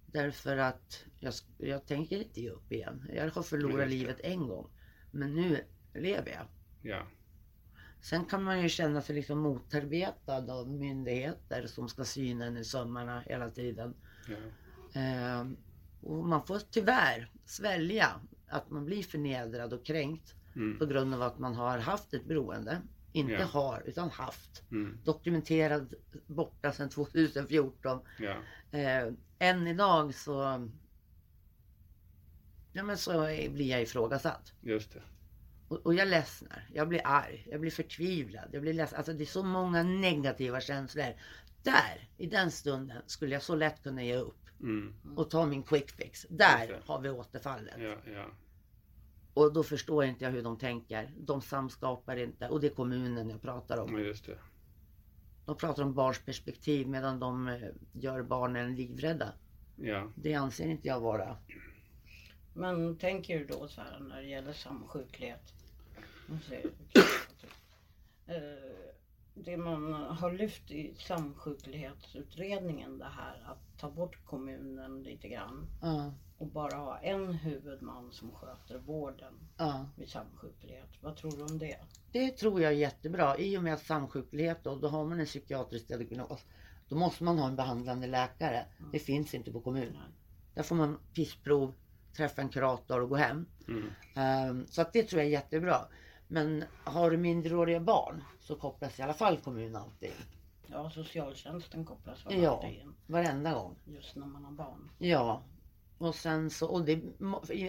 Därför 0.06 0.56
att 0.56 1.04
jag, 1.20 1.34
jag 1.58 1.86
tänker 1.86 2.18
inte 2.22 2.40
ge 2.40 2.50
upp 2.50 2.72
igen. 2.72 3.10
Jag 3.14 3.30
har 3.30 3.42
förlorat 3.42 3.88
livet 3.88 4.20
en 4.20 4.48
gång. 4.48 4.70
Men 5.10 5.34
nu 5.34 5.64
lever 5.94 6.30
jag. 6.30 6.46
ja, 6.82 7.06
Sen 8.00 8.24
kan 8.24 8.42
man 8.42 8.62
ju 8.62 8.68
känna 8.68 9.02
sig 9.02 9.14
liksom 9.14 9.38
motarbetad 9.38 10.52
av 10.52 10.68
myndigheter 10.70 11.66
som 11.66 11.88
ska 11.88 12.04
syna 12.04 12.44
en 12.46 12.56
i 12.56 12.64
sömmarna 12.64 13.20
hela 13.20 13.50
tiden. 13.50 13.94
ja, 14.28 14.36
Ehm, 15.00 15.56
och 16.02 16.24
man 16.28 16.46
får 16.46 16.58
tyvärr 16.70 17.30
svälja 17.44 18.20
att 18.48 18.70
man 18.70 18.84
blir 18.84 19.02
förnedrad 19.02 19.72
och 19.72 19.84
kränkt 19.86 20.34
mm, 20.56 20.78
på 20.78 20.86
grund 20.86 21.14
av 21.14 21.22
att 21.22 21.38
man 21.38 21.54
har 21.54 21.78
haft 21.78 22.14
ett 22.14 22.24
beroende. 22.24 22.82
Inte 23.12 23.32
Ja. 23.32 23.44
har, 23.44 23.82
utan 23.86 24.10
haft. 24.10 24.62
mm, 24.70 24.98
Dokumenterad 25.04 25.94
borta 26.26 26.72
sedan 26.72 26.88
2014. 26.88 28.00
ja, 28.18 28.36
Eh, 28.78 29.12
än 29.38 29.66
idag 29.66 30.14
så, 30.14 30.68
ja, 32.72 32.82
men 32.82 32.96
så 32.98 33.20
blir 33.50 33.70
jag 33.70 33.82
ifrågasatt. 33.82 34.52
just 34.60 34.92
det. 34.92 35.02
Och, 35.70 35.86
och 35.86 35.94
jag 35.94 36.08
ledsnar, 36.08 36.68
jag 36.74 36.88
blir 36.88 37.00
arg, 37.04 37.46
jag 37.50 37.60
blir 37.60 37.70
förtvivlad, 37.70 38.48
jag 38.52 38.62
blir 38.62 38.72
ledsen. 38.74 38.96
Alltså 38.98 39.12
det 39.12 39.24
är 39.24 39.26
så 39.26 39.42
många 39.42 39.82
negativa 39.82 40.60
känslor. 40.60 41.14
Där, 41.62 42.08
i 42.16 42.26
den 42.26 42.50
stunden, 42.50 43.02
skulle 43.06 43.32
jag 43.34 43.42
så 43.42 43.54
lätt 43.54 43.82
kunna 43.82 44.02
ge 44.02 44.16
upp 44.16 44.36
Mm, 44.60 44.94
och 45.16 45.30
ta 45.30 45.46
min 45.46 45.62
quick 45.62 45.90
fix. 45.90 46.26
Där 46.30 46.80
har 46.86 47.00
vi 47.00 47.10
återfallet. 47.10 47.74
ja, 47.78 47.96
ja, 48.14 48.26
Och 49.34 49.52
då 49.52 49.62
förstår 49.62 50.04
inte 50.04 50.24
jag 50.24 50.30
hur 50.32 50.42
de 50.42 50.58
tänker. 50.58 51.10
De 51.18 51.40
samskapar 51.42 52.16
inte. 52.16 52.48
Och 52.48 52.60
det 52.60 52.66
är 52.66 52.74
kommunen 52.74 53.30
jag 53.30 53.42
pratar 53.42 53.78
om. 53.78 53.92
ja, 53.92 53.98
just 54.04 54.26
det. 54.26 54.38
De 55.46 55.56
pratar 55.56 55.82
om 55.82 55.94
barns 55.94 56.18
perspektiv 56.18 56.88
medan 56.88 57.20
de 57.20 57.48
eh, 57.48 57.60
gör 57.92 58.22
barnen 58.22 58.74
livrädda. 58.74 59.32
Ja, 59.76 60.10
Det 60.14 60.34
anser 60.34 60.66
inte 60.68 60.88
jag 60.88 61.00
vara. 61.00 61.36
Men 62.54 62.96
tänker 62.98 63.38
du 63.38 63.44
då 63.46 63.68
så 63.68 63.80
här 63.80 64.00
när 64.00 64.22
det 64.22 64.28
gäller 64.28 64.52
samsjuklighet? 64.52 65.42
Nu 65.46 65.52
ser 65.52 65.96
jag- 65.96 65.98
Eh, 65.98 66.19
det 69.34 69.56
man 69.56 69.92
har 69.92 70.32
lyft 70.32 70.70
i 70.70 70.94
samsjuklighetsutredningen 70.98 72.98
det 72.98 73.04
här 73.04 73.42
att 73.46 73.78
ta 73.78 73.90
bort 73.90 74.26
kommunen 74.26 75.02
lite 75.02 75.28
grann 75.28 75.66
Ja, 75.82 76.12
och 76.38 76.46
bara 76.46 76.76
ha 76.76 76.98
en 76.98 77.32
huvudman 77.32 78.12
som 78.12 78.30
sköter 78.30 78.78
vården 78.78 79.34
ja. 79.56 79.86
vid 79.96 80.08
samsjuklighet. 80.08 80.88
Vad 81.00 81.16
tror 81.16 81.30
du 81.30 81.42
om 81.42 81.58
det? 81.58 81.76
Det 82.12 82.30
tror 82.30 82.62
jag 82.62 82.72
är 82.72 82.76
jättebra. 82.76 83.38
I 83.38 83.58
och 83.58 83.62
med 83.62 83.74
att 83.74 83.82
samsjuklighet 83.82 84.64
då, 84.64 84.76
då 84.76 84.88
har 84.88 85.04
man 85.04 85.20
en 85.20 85.26
psykiatrisk 85.26 85.88
diagnos. 85.88 86.44
Då 86.88 86.96
måste 86.96 87.24
man 87.24 87.38
ha 87.38 87.48
en 87.48 87.56
behandlande 87.56 88.06
läkare. 88.06 88.66
Det 88.92 88.98
finns 88.98 89.34
inte 89.34 89.52
på 89.52 89.60
kommunen. 89.60 90.12
Där 90.54 90.62
får 90.62 90.76
man 90.76 90.98
pissprov, 91.14 91.74
träffa 92.16 92.42
en 92.42 92.48
kurator 92.48 93.00
och 93.00 93.08
gå 93.08 93.16
hem. 93.16 93.46
Mm. 93.68 93.90
Ehm, 94.14 94.66
Så 94.66 94.82
att 94.82 94.92
det 94.92 95.02
tror 95.02 95.20
jag 95.20 95.26
är 95.26 95.32
jättebra. 95.32 95.78
Men 96.32 96.64
har 96.84 97.10
du 97.10 97.16
minderåriga 97.16 97.80
barn 97.80 98.24
så 98.40 98.56
kopplas 98.56 98.98
i 98.98 99.02
alla 99.02 99.14
fall 99.14 99.36
kommunen 99.36 99.76
alltid 99.76 100.08
in. 100.08 100.14
Ja, 100.66 100.90
socialtjänsten 100.90 101.84
kopplas 101.84 102.26
väl 102.26 102.42
Ja. 102.42 102.50
alltid 102.56 102.80
in 102.80 102.94
Varenda 103.06 103.52
gång. 103.54 103.76
just 103.84 104.16
när 104.16 104.26
man 104.26 104.44
har 104.44 104.52
barn. 104.52 104.90
Ja. 104.98 105.42
Och 105.98 106.14
sen 106.14 106.50
så, 106.50 106.66
och 106.68 106.84
det, 106.84 107.02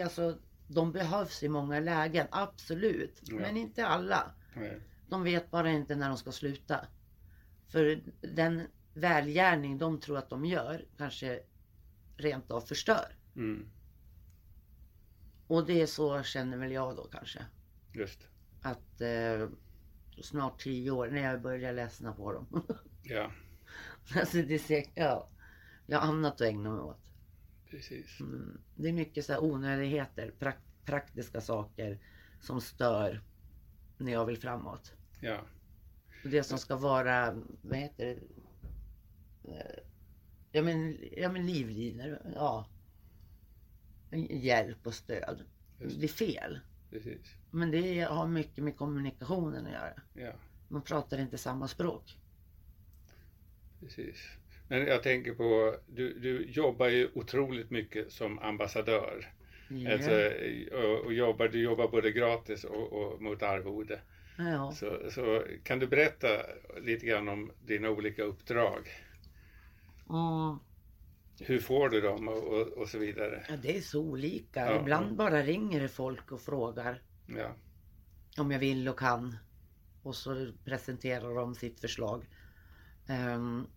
alltså, 0.04 0.38
de 0.68 0.92
behövs 0.92 1.44
i 1.44 1.50
många 1.50 1.80
lägen, 1.80 2.28
absolut. 2.32 3.22
Ja. 3.24 3.36
Men 3.36 3.58
inte 3.58 3.88
alla. 3.88 4.32
Nej. 4.56 4.82
De 5.10 5.24
vet 5.24 5.52
bara 5.52 5.72
inte 5.72 5.96
när 5.96 6.08
de 6.08 6.18
ska 6.18 6.32
sluta. 6.32 6.86
För 7.68 8.02
den 8.22 8.68
välgärning 8.94 9.78
de 9.78 10.00
tror 10.00 10.18
att 10.18 10.30
de 10.30 10.46
gör 10.46 10.86
kanske 10.98 11.40
rent 12.18 12.52
av 12.52 12.62
förstör. 12.62 13.16
Mm. 13.36 13.70
Och 15.48 15.66
det 15.66 15.82
är 15.82 15.86
så 15.86 16.24
känner 16.24 16.58
väl 16.58 16.72
jag 16.72 16.96
då 16.96 17.04
kanske. 17.04 17.46
Just. 17.94 18.28
Att 18.62 19.02
eh, 19.02 19.50
snart 20.22 20.62
tio 20.62 20.92
år 20.92 21.08
när 21.08 21.22
jag 21.22 21.42
börjar 21.42 21.74
ledsna 21.74 22.14
på 22.14 22.34
dem. 22.34 22.64
Ja, 23.04 23.32
alltså 24.16 24.38
det 24.42 24.54
är 24.54 24.60
säkert, 24.60 24.92
ja. 24.96 25.30
Jag 25.86 26.00
har 26.00 26.08
annat 26.08 26.34
att 26.34 26.42
ägna 26.42 26.70
mig 26.70 26.80
åt. 26.82 27.12
precis. 27.70 28.20
Mm. 28.20 28.62
Det 28.76 28.88
är 28.90 28.94
mycket 28.94 29.26
så 29.26 29.34
här 29.34 29.44
onödigheter, 29.44 30.34
prak- 30.40 30.86
praktiska 30.86 31.42
saker 31.42 32.00
som 32.42 32.62
stör 32.62 33.22
när 33.98 34.12
jag 34.12 34.26
vill 34.26 34.38
framåt. 34.38 34.94
Ja, 35.22 35.42
Och 36.24 36.30
Det 36.30 36.44
som 36.44 36.58
ska 36.58 36.76
vara, 36.76 37.42
vad 37.62 37.78
heter 37.78 38.06
det? 38.06 39.52
Eh, 39.52 39.80
Ja 40.52 40.62
men, 40.64 40.98
ja, 41.18 41.32
men 41.32 41.46
livlinor, 41.46 42.20
ja. 42.36 42.70
Hjälp 44.30 44.88
och 44.88 44.94
stöd. 44.94 45.44
Just. 45.80 46.00
Det 46.00 46.06
är 46.06 46.08
fel. 46.08 46.60
precis. 46.90 47.36
Men 47.52 47.72
det 47.72 48.00
har 48.02 48.28
mycket 48.28 48.64
med 48.64 48.78
kommunikationen 48.78 49.66
att 49.66 49.72
göra. 49.72 49.94
Ja, 50.14 50.32
Man 50.68 50.82
pratar 50.82 51.20
inte 51.20 51.38
samma 51.38 51.68
språk. 51.68 52.18
precis. 53.80 54.28
Men 54.68 54.88
jag 54.88 55.04
tänker 55.04 55.34
på, 55.34 55.76
du, 55.88 56.20
du 56.20 56.46
jobbar 56.46 56.88
ju 56.88 57.10
otroligt 57.14 57.70
mycket 57.72 58.12
som 58.12 58.40
ambassadör. 58.40 59.34
Ja. 59.70 59.94
Alltså, 59.94 60.12
och, 60.78 61.06
och 61.06 61.14
jobbar, 61.14 61.48
du 61.48 61.62
jobbar 61.64 61.88
både 61.88 62.12
gratis 62.12 62.64
och, 62.64 62.94
och 62.94 63.22
mot 63.22 63.44
arvode. 63.44 64.02
ja. 64.38 64.72
Så, 64.76 65.12
så 65.12 65.44
kan 65.64 65.80
du 65.80 65.88
berätta 65.88 66.28
lite 66.82 67.06
grann 67.06 67.30
om 67.30 67.52
dina 67.66 67.90
olika 67.90 68.24
uppdrag? 68.24 68.88
Mm. 70.10 70.60
Hur 71.40 71.60
får 71.60 71.90
du 71.90 72.02
dem 72.02 72.28
och, 72.28 72.44
och, 72.44 72.68
och 72.68 72.88
så 72.90 72.98
vidare? 73.00 73.46
ja, 73.50 73.56
det 73.58 73.78
är 73.78 73.82
så 73.82 74.02
olika. 74.02 74.60
Ja, 74.60 74.80
Ibland 74.82 75.16
bara 75.16 75.42
ringer 75.44 75.88
folk 75.88 76.32
och 76.32 76.42
frågar 76.42 77.02
Ja, 77.38 77.56
om 78.38 78.52
jag 78.52 78.60
vill 78.60 78.88
och 78.90 79.00
kan. 79.00 79.38
Och 80.04 80.16
så 80.16 80.52
presenterar 80.66 81.36
de 81.36 81.56
sitt 81.56 81.80
förslag. 81.80 82.30
Ehm, 83.08 83.68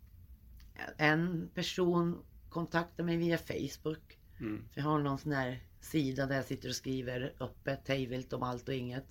en 0.96 1.48
person 1.54 2.24
kontaktar 2.48 3.04
mig 3.04 3.16
via 3.16 3.38
Facebook. 3.38 4.18
mm. 4.40 4.64
Jag 4.74 4.82
har 4.84 4.98
någon 4.98 5.18
sån 5.18 5.32
här 5.32 5.62
sida 5.80 6.26
där 6.26 6.36
jag 6.36 6.44
sitter 6.44 6.68
och 6.68 6.74
skriver 6.74 7.32
öppet, 7.40 7.88
hejvilt 7.88 8.32
om 8.32 8.42
allt 8.42 8.68
och 8.68 8.74
inget. 8.74 9.06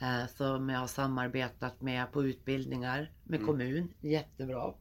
Eh, 0.00 0.26
som 0.26 0.68
jag 0.68 0.78
har 0.78 0.86
samarbetat 0.86 1.80
med 1.80 2.12
på 2.12 2.24
utbildningar 2.24 3.12
med 3.24 3.36
Mm. 3.40 3.46
kommun, 3.46 3.94
jättebra. 4.00 4.74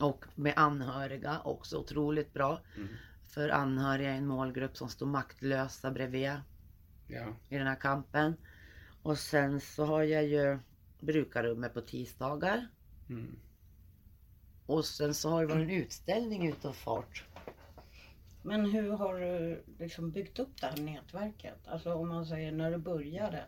Och 0.00 0.24
med 0.34 0.52
anhöriga 0.56 1.40
också 1.40 1.76
otroligt 1.78 2.32
bra. 2.32 2.60
Mm. 2.76 2.88
För 3.26 3.48
anhöriga 3.48 4.10
är 4.10 4.16
en 4.16 4.26
målgrupp 4.26 4.76
som 4.76 4.88
står 4.88 5.06
maktlösa 5.06 5.90
bredvid 5.90 6.30
ja, 7.12 7.26
i 7.48 7.58
den 7.58 7.66
här 7.66 7.76
kampen. 7.80 8.36
Och 9.02 9.18
sen 9.18 9.60
så 9.60 9.84
har 9.84 10.02
jag 10.02 10.24
ju 10.26 10.58
brukarrummet 11.00 11.74
på 11.74 11.80
tisdagar. 11.80 12.68
mm. 13.08 13.38
Och 14.66 14.84
sen 14.84 15.14
så 15.14 15.30
har 15.30 15.40
det 15.40 15.46
varit 15.54 15.62
en 15.62 15.70
utställning 15.70 16.46
utav 16.48 16.72
fart. 16.72 17.24
Men 18.42 18.70
hur 18.70 18.90
har 18.92 19.14
du 19.20 19.62
liksom 19.78 20.10
byggt 20.10 20.38
upp 20.38 20.60
det 20.60 20.66
här 20.66 20.76
nätverket? 20.76 21.66
Alltså 21.68 21.94
om 21.94 22.08
man 22.08 22.26
säger 22.26 22.52
när 22.52 22.70
du 22.70 22.78
började, 22.78 23.44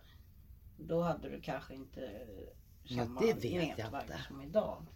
då 0.76 1.02
hade 1.02 1.28
du 1.28 1.40
kanske 1.40 1.74
inte 1.74 2.26
Ja, 2.82 3.04
samma 3.04 3.20
det 3.20 3.32
vet 3.34 3.44
jag 3.44 3.68
nätverk 3.78 4.02
inte. 4.04 4.22
som 4.28 4.42
idag. 4.42 4.86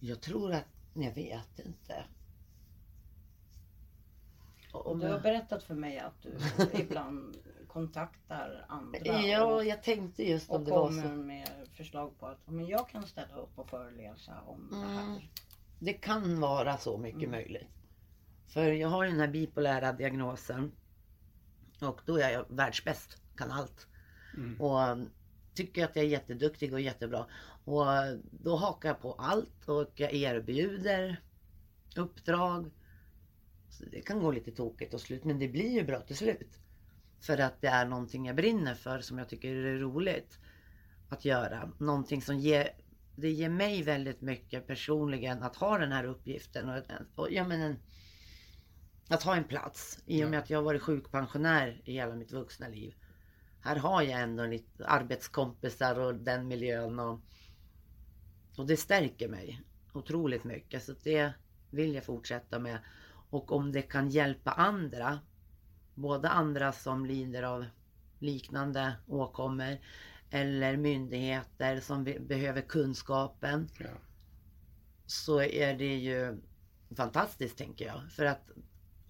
Jag 0.00 0.20
tror 0.20 0.52
att, 0.52 0.64
jag 0.94 1.14
vet 1.14 1.58
inte. 1.58 2.04
Och 4.72 4.86
Om 4.90 4.98
du 4.98 5.08
har 5.08 5.20
berättat 5.20 5.62
för 5.62 5.74
mig 5.74 5.98
att 5.98 6.22
du 6.22 6.38
ibland 6.80 7.36
kontaktar 7.72 8.64
andra 8.68 8.98
ja, 9.04 9.44
och, 9.44 9.64
jag 9.64 9.82
tänkte 9.82 10.22
just 10.28 10.50
om 10.50 10.56
och 10.56 10.64
det 10.64 10.70
var 10.70 10.86
kommer 10.88 11.02
så. 11.02 11.08
med 11.08 11.48
förslag 11.74 12.18
på 12.18 12.26
att 12.26 12.38
men 12.46 12.66
jag 12.66 12.88
kan 12.88 13.06
ställa 13.06 13.36
upp 13.36 13.58
och 13.58 13.68
föreläsa 13.68 14.40
om 14.46 14.68
det 14.70 14.76
Mm. 14.76 14.88
här. 14.96 15.30
Det 15.78 15.92
kan 15.92 16.40
vara 16.40 16.76
så 16.76 16.98
mycket 16.98 17.18
Mm. 17.18 17.30
möjligt. 17.30 17.68
För 18.46 18.62
jag 18.72 18.88
har 18.88 19.04
ju 19.04 19.10
den 19.10 19.20
här 19.20 19.28
bipolära 19.28 19.92
diagnosen. 19.92 20.72
Och 21.80 22.00
då 22.06 22.16
är 22.16 22.30
jag 22.30 22.44
världsbäst, 22.48 23.22
kan 23.36 23.50
allt. 23.50 23.86
Mm. 24.36 24.60
Och 24.60 24.88
um, 24.88 25.10
tycker 25.54 25.84
att 25.84 25.96
jag 25.96 26.04
är 26.04 26.08
jätteduktig 26.08 26.72
och 26.72 26.80
jättebra. 26.80 27.26
Och 27.64 27.82
uh, 27.82 28.18
då 28.30 28.56
hakar 28.56 28.88
jag 28.88 29.00
på 29.00 29.12
allt 29.12 29.68
och 29.68 29.90
jag 29.94 30.12
erbjuder 30.12 31.22
uppdrag. 31.96 32.70
Så 33.70 33.84
det 33.84 34.00
kan 34.00 34.20
gå 34.20 34.30
lite 34.30 34.52
tokigt 34.52 34.94
och 34.94 35.00
slut 35.00 35.24
men 35.24 35.38
det 35.38 35.48
blir 35.48 35.70
ju 35.70 35.84
bra 35.84 36.00
till 36.00 36.16
slut. 36.16 36.58
För 37.20 37.38
att 37.38 37.60
det 37.60 37.68
är 37.68 37.86
någonting 37.86 38.26
jag 38.26 38.36
brinner 38.36 38.74
för 38.74 39.00
som 39.00 39.18
jag 39.18 39.28
tycker 39.28 39.54
är 39.54 39.78
roligt 39.78 40.38
att 41.08 41.24
göra. 41.24 41.72
Någonting 41.78 42.22
som 42.22 42.38
ger, 42.38 42.70
det 43.16 43.30
ger 43.30 43.48
mig 43.48 43.82
väldigt 43.82 44.20
mycket 44.20 44.66
personligen 44.66 45.42
att 45.42 45.56
ha 45.56 45.78
den 45.78 45.92
här 45.92 46.04
uppgiften. 46.04 46.68
Och, 46.68 46.82
och, 47.14 47.32
ja, 47.32 47.44
men 47.44 47.60
en, 47.60 47.76
att 49.08 49.22
ha 49.22 49.36
en 49.36 49.44
plats. 49.44 50.02
I 50.06 50.24
och 50.24 50.30
med 50.30 50.38
att 50.38 50.50
jag 50.50 50.58
har 50.58 50.64
varit 50.64 50.82
sjukpensionär 50.82 51.82
i 51.84 51.92
hela 51.92 52.14
mitt 52.14 52.32
vuxna 52.32 52.68
liv. 52.68 52.94
Här 53.60 53.76
har 53.76 54.02
jag 54.02 54.20
ändå 54.20 54.46
lite 54.46 54.86
arbetskompisar 54.86 55.98
och 55.98 56.14
den 56.14 56.48
miljön. 56.48 56.98
Och, 56.98 57.20
och 58.56 58.66
det 58.66 58.76
stärker 58.76 59.28
mig 59.28 59.62
otroligt 59.92 60.44
mycket. 60.44 60.82
Så 60.84 60.94
det 61.04 61.32
vill 61.70 61.94
jag 61.94 62.04
fortsätta 62.04 62.58
med. 62.58 62.78
Och 63.30 63.52
om 63.52 63.72
det 63.72 63.82
kan 63.82 64.10
hjälpa 64.10 64.50
andra. 64.50 65.18
Både 66.00 66.28
andra 66.28 66.72
som 66.72 67.06
lider 67.06 67.42
av 67.42 67.64
liknande 68.18 68.92
åkommor. 69.06 69.78
Eller 70.30 70.76
myndigheter 70.76 71.80
som 71.80 72.04
be- 72.04 72.20
behöver 72.20 72.60
kunskapen. 72.60 73.68
Ja, 73.78 73.86
Så 75.06 75.42
är 75.42 75.74
det 75.78 75.96
ju 75.96 76.40
fantastiskt 76.96 77.58
tänker 77.58 77.86
jag. 77.86 78.12
För 78.12 78.24
att 78.24 78.50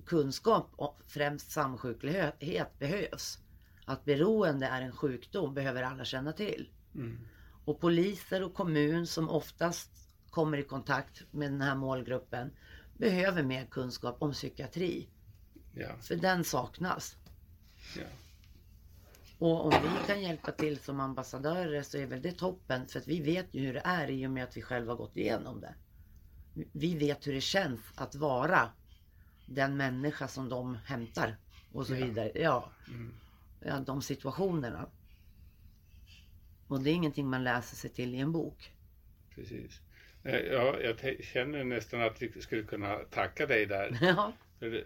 kunskap 0.07 0.71
och 0.77 1.01
främst 1.07 1.51
samsjuklighet 1.51 2.79
behövs. 2.79 3.39
Att 3.85 4.05
beroende 4.05 4.67
är 4.67 4.83
en 4.83 4.93
sjukdom 4.93 5.55
behöver 5.55 5.83
alla 5.83 6.05
känna 6.05 6.33
till. 6.33 6.69
mm. 6.95 7.19
Och 7.65 7.81
poliser 7.81 8.43
och 8.43 8.55
kommun 8.55 9.07
som 9.07 9.31
oftast 9.31 9.91
kommer 10.31 10.59
i 10.59 10.63
kontakt 10.63 11.23
med 11.31 11.53
den 11.53 11.61
här 11.61 11.75
målgruppen 11.75 12.51
behöver 12.99 13.43
mer 13.43 13.67
kunskap 13.67 14.17
om 14.23 14.33
psykiatri. 14.33 15.09
Ja, 15.75 15.97
För 16.01 16.17
den 16.17 16.45
saknas. 16.45 17.17
ja. 17.97 18.03
Och 19.39 19.65
om 19.67 19.71
vi 19.83 20.07
kan 20.07 20.23
hjälpa 20.23 20.53
till 20.53 20.79
som 20.79 21.01
ambassadörer 21.01 21.83
så 21.83 21.99
är 21.99 22.07
väl 22.07 22.23
det 22.23 22.33
toppen. 22.33 22.89
För 22.89 22.99
att 22.99 23.09
vi 23.09 23.21
vet 23.21 23.55
ju 23.55 23.61
hur 23.61 23.75
det 23.75 23.83
är 23.85 24.11
i 24.11 24.27
och 24.27 24.31
med 24.31 24.45
att 24.45 24.57
vi 24.57 24.63
själva 24.63 24.95
gått 24.95 25.17
igenom 25.17 25.61
det. 25.61 25.75
Vi 26.73 26.95
vet 26.99 27.27
hur 27.27 27.33
det 27.33 27.41
känns 27.41 27.81
att 27.95 28.15
vara 28.15 28.71
den 29.47 29.77
människa 29.77 30.29
som 30.29 30.49
de 30.49 30.75
hämtar. 30.75 31.37
Och 31.73 31.87
så 31.87 31.95
Ja. 31.95 32.07
vidare. 32.07 32.33
Ja, 32.35 32.71
Mm. 32.89 33.15
ja, 33.61 33.81
de 33.81 34.03
situationerna. 34.03 34.89
Och 36.69 36.81
det 36.81 36.91
är 36.91 36.95
ingenting 36.95 37.29
man 37.31 37.45
läser 37.45 37.77
sig 37.77 37.91
till 37.91 38.15
i 38.15 38.19
en 38.19 38.33
bok. 38.33 38.73
Precis. 39.35 39.81
Eh, 40.25 40.37
Ja, 40.37 40.81
jag 40.81 41.25
känner 41.25 41.65
nästan 41.65 42.01
att 42.03 42.23
vi 42.23 42.41
skulle 42.43 42.63
kunna 42.63 42.97
tacka 42.97 43.47
dig 43.47 43.67
där. 43.67 43.99
Ja. 44.03 44.33
Det, 44.61 44.85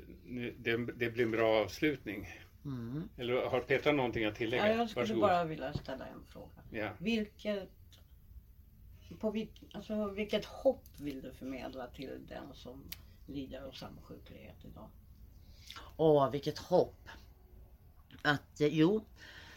det, 0.58 0.76
det 0.76 1.10
blir 1.10 1.24
en 1.24 1.30
bra 1.30 1.64
avslutning. 1.64 2.28
Mm. 2.64 3.08
Eller 3.16 3.46
har 3.46 3.60
Petra 3.60 3.92
någonting 3.92 4.24
att 4.24 4.34
tillägga? 4.34 4.68
Ja, 4.68 4.76
jag 4.76 4.90
skulle 4.90 5.02
Varsågod. 5.02 5.22
bara 5.22 5.44
vilja 5.44 5.72
ställa 5.72 6.06
en 6.06 6.24
fråga. 6.28 6.62
Ja. 6.70 6.90
Vilket 6.98 7.70
på 9.20 9.30
vilk, 9.30 9.62
alltså, 9.74 10.08
vilket 10.08 10.44
hopp 10.44 10.84
vill 11.00 11.22
du 11.22 11.32
förmedla 11.32 11.86
till 11.86 12.26
den 12.28 12.54
som 12.54 12.82
lider 13.26 13.62
av 13.62 13.72
samsjuklighet 13.72 14.56
idag? 14.64 14.88
Åh, 15.96 16.30
vilket 16.30 16.58
hopp! 16.58 17.08
Att 18.22 18.60
eh, 18.60 18.66
jo, 18.66 19.04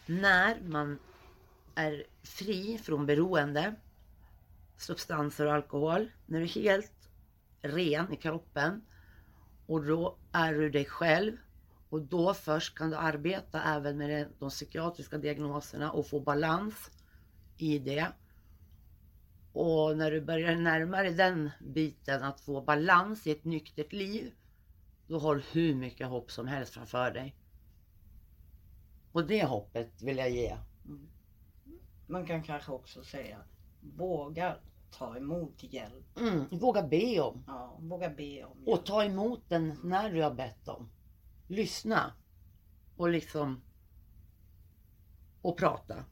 när 0.06 0.60
man 0.60 0.98
är 1.74 2.04
fri 2.22 2.78
från 2.78 3.06
beroende, 3.06 3.74
substanser 4.76 5.46
och 5.46 5.52
alkohol, 5.52 6.10
när 6.26 6.38
du 6.38 6.44
är 6.44 6.48
helt 6.48 7.08
ren 7.62 8.12
i 8.12 8.16
kroppen 8.16 8.82
och 9.68 9.84
då 9.84 10.16
är 10.32 10.54
du 10.54 10.70
dig 10.70 10.84
själv 10.84 11.36
och 11.88 12.02
då 12.02 12.34
först 12.34 12.78
kan 12.78 12.90
du 12.90 12.96
arbeta 12.96 13.62
även 13.62 13.98
med 13.98 14.28
de 14.38 14.50
psykiatriska 14.50 15.18
diagnoserna 15.18 15.92
och 15.92 16.06
få 16.06 16.20
balans 16.20 16.90
i 17.56 17.78
det. 17.78 18.12
Och 19.52 19.96
när 19.96 20.10
du 20.10 20.20
börjar 20.20 20.56
närma 20.56 21.02
dig 21.02 21.14
den 21.14 21.50
biten 21.60 22.22
att 22.22 22.40
få 22.40 22.60
balans 22.60 23.26
i 23.26 23.30
ett 23.30 23.44
nyktert 23.44 23.92
liv, 23.92 24.32
då 25.06 25.18
har 25.18 25.36
du 25.36 25.42
hur 25.52 25.74
mycket 25.74 26.08
hopp 26.08 26.30
som 26.30 26.46
helst 26.46 26.74
framför 26.74 27.10
dig. 27.10 27.36
Och 29.12 29.26
det 29.26 29.44
hoppet 29.44 30.02
vill 30.02 30.16
jag 30.16 30.30
ge. 30.30 30.56
Mm. 30.84 31.08
Man 32.06 32.26
kan 32.26 32.42
kanske 32.42 32.72
också 32.72 33.04
säga 33.04 33.38
våga 33.80 34.56
ta 34.90 35.16
emot 35.16 35.62
hjälp. 35.62 36.18
Mm, 36.18 36.58
våga 36.58 36.82
be 36.82 37.20
om. 37.20 37.44
Ja, 37.46 37.78
våga 37.80 38.10
be 38.10 38.44
om 38.44 38.58
hjälp. 38.58 38.68
Och 38.68 38.86
ta 38.86 39.04
emot 39.04 39.48
den 39.48 39.78
när 39.84 40.10
du 40.12 40.22
har 40.22 40.34
bett 40.34 40.68
om. 40.68 40.90
Lyssna. 41.46 42.12
Och 42.96 43.08
liksom... 43.08 43.62
Och 45.42 45.58
prata. 45.58 46.04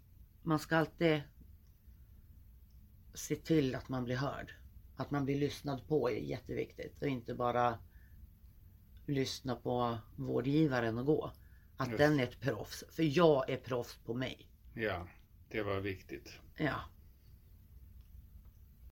Man 0.42 0.58
ska 0.58 0.76
alltid 0.76 1.22
se 3.14 3.36
till 3.36 3.74
att 3.74 3.88
man 3.88 4.04
blir 4.04 4.16
hörd. 4.16 4.52
Att 4.96 5.10
man 5.10 5.24
blir 5.24 5.40
lyssnad 5.40 5.88
på 5.88 6.10
är 6.10 6.14
jätteviktigt. 6.14 7.02
Och 7.02 7.08
inte 7.08 7.34
bara 7.34 7.78
lyssna 9.06 9.56
på 9.56 9.98
vårdgivaren 10.16 10.98
och 10.98 11.06
gå. 11.06 11.32
Att 11.76 11.88
Just. 11.88 11.98
den 11.98 12.20
är 12.20 12.24
ett 12.24 12.40
proffs. 12.40 12.84
För 12.90 13.18
jag 13.18 13.50
är 13.50 13.56
proffs 13.56 13.98
på 14.04 14.14
mig. 14.14 14.48
Ja, 14.74 15.06
det 15.48 15.62
var 15.62 15.80
viktigt. 15.80 16.38
Ja. 16.56 16.80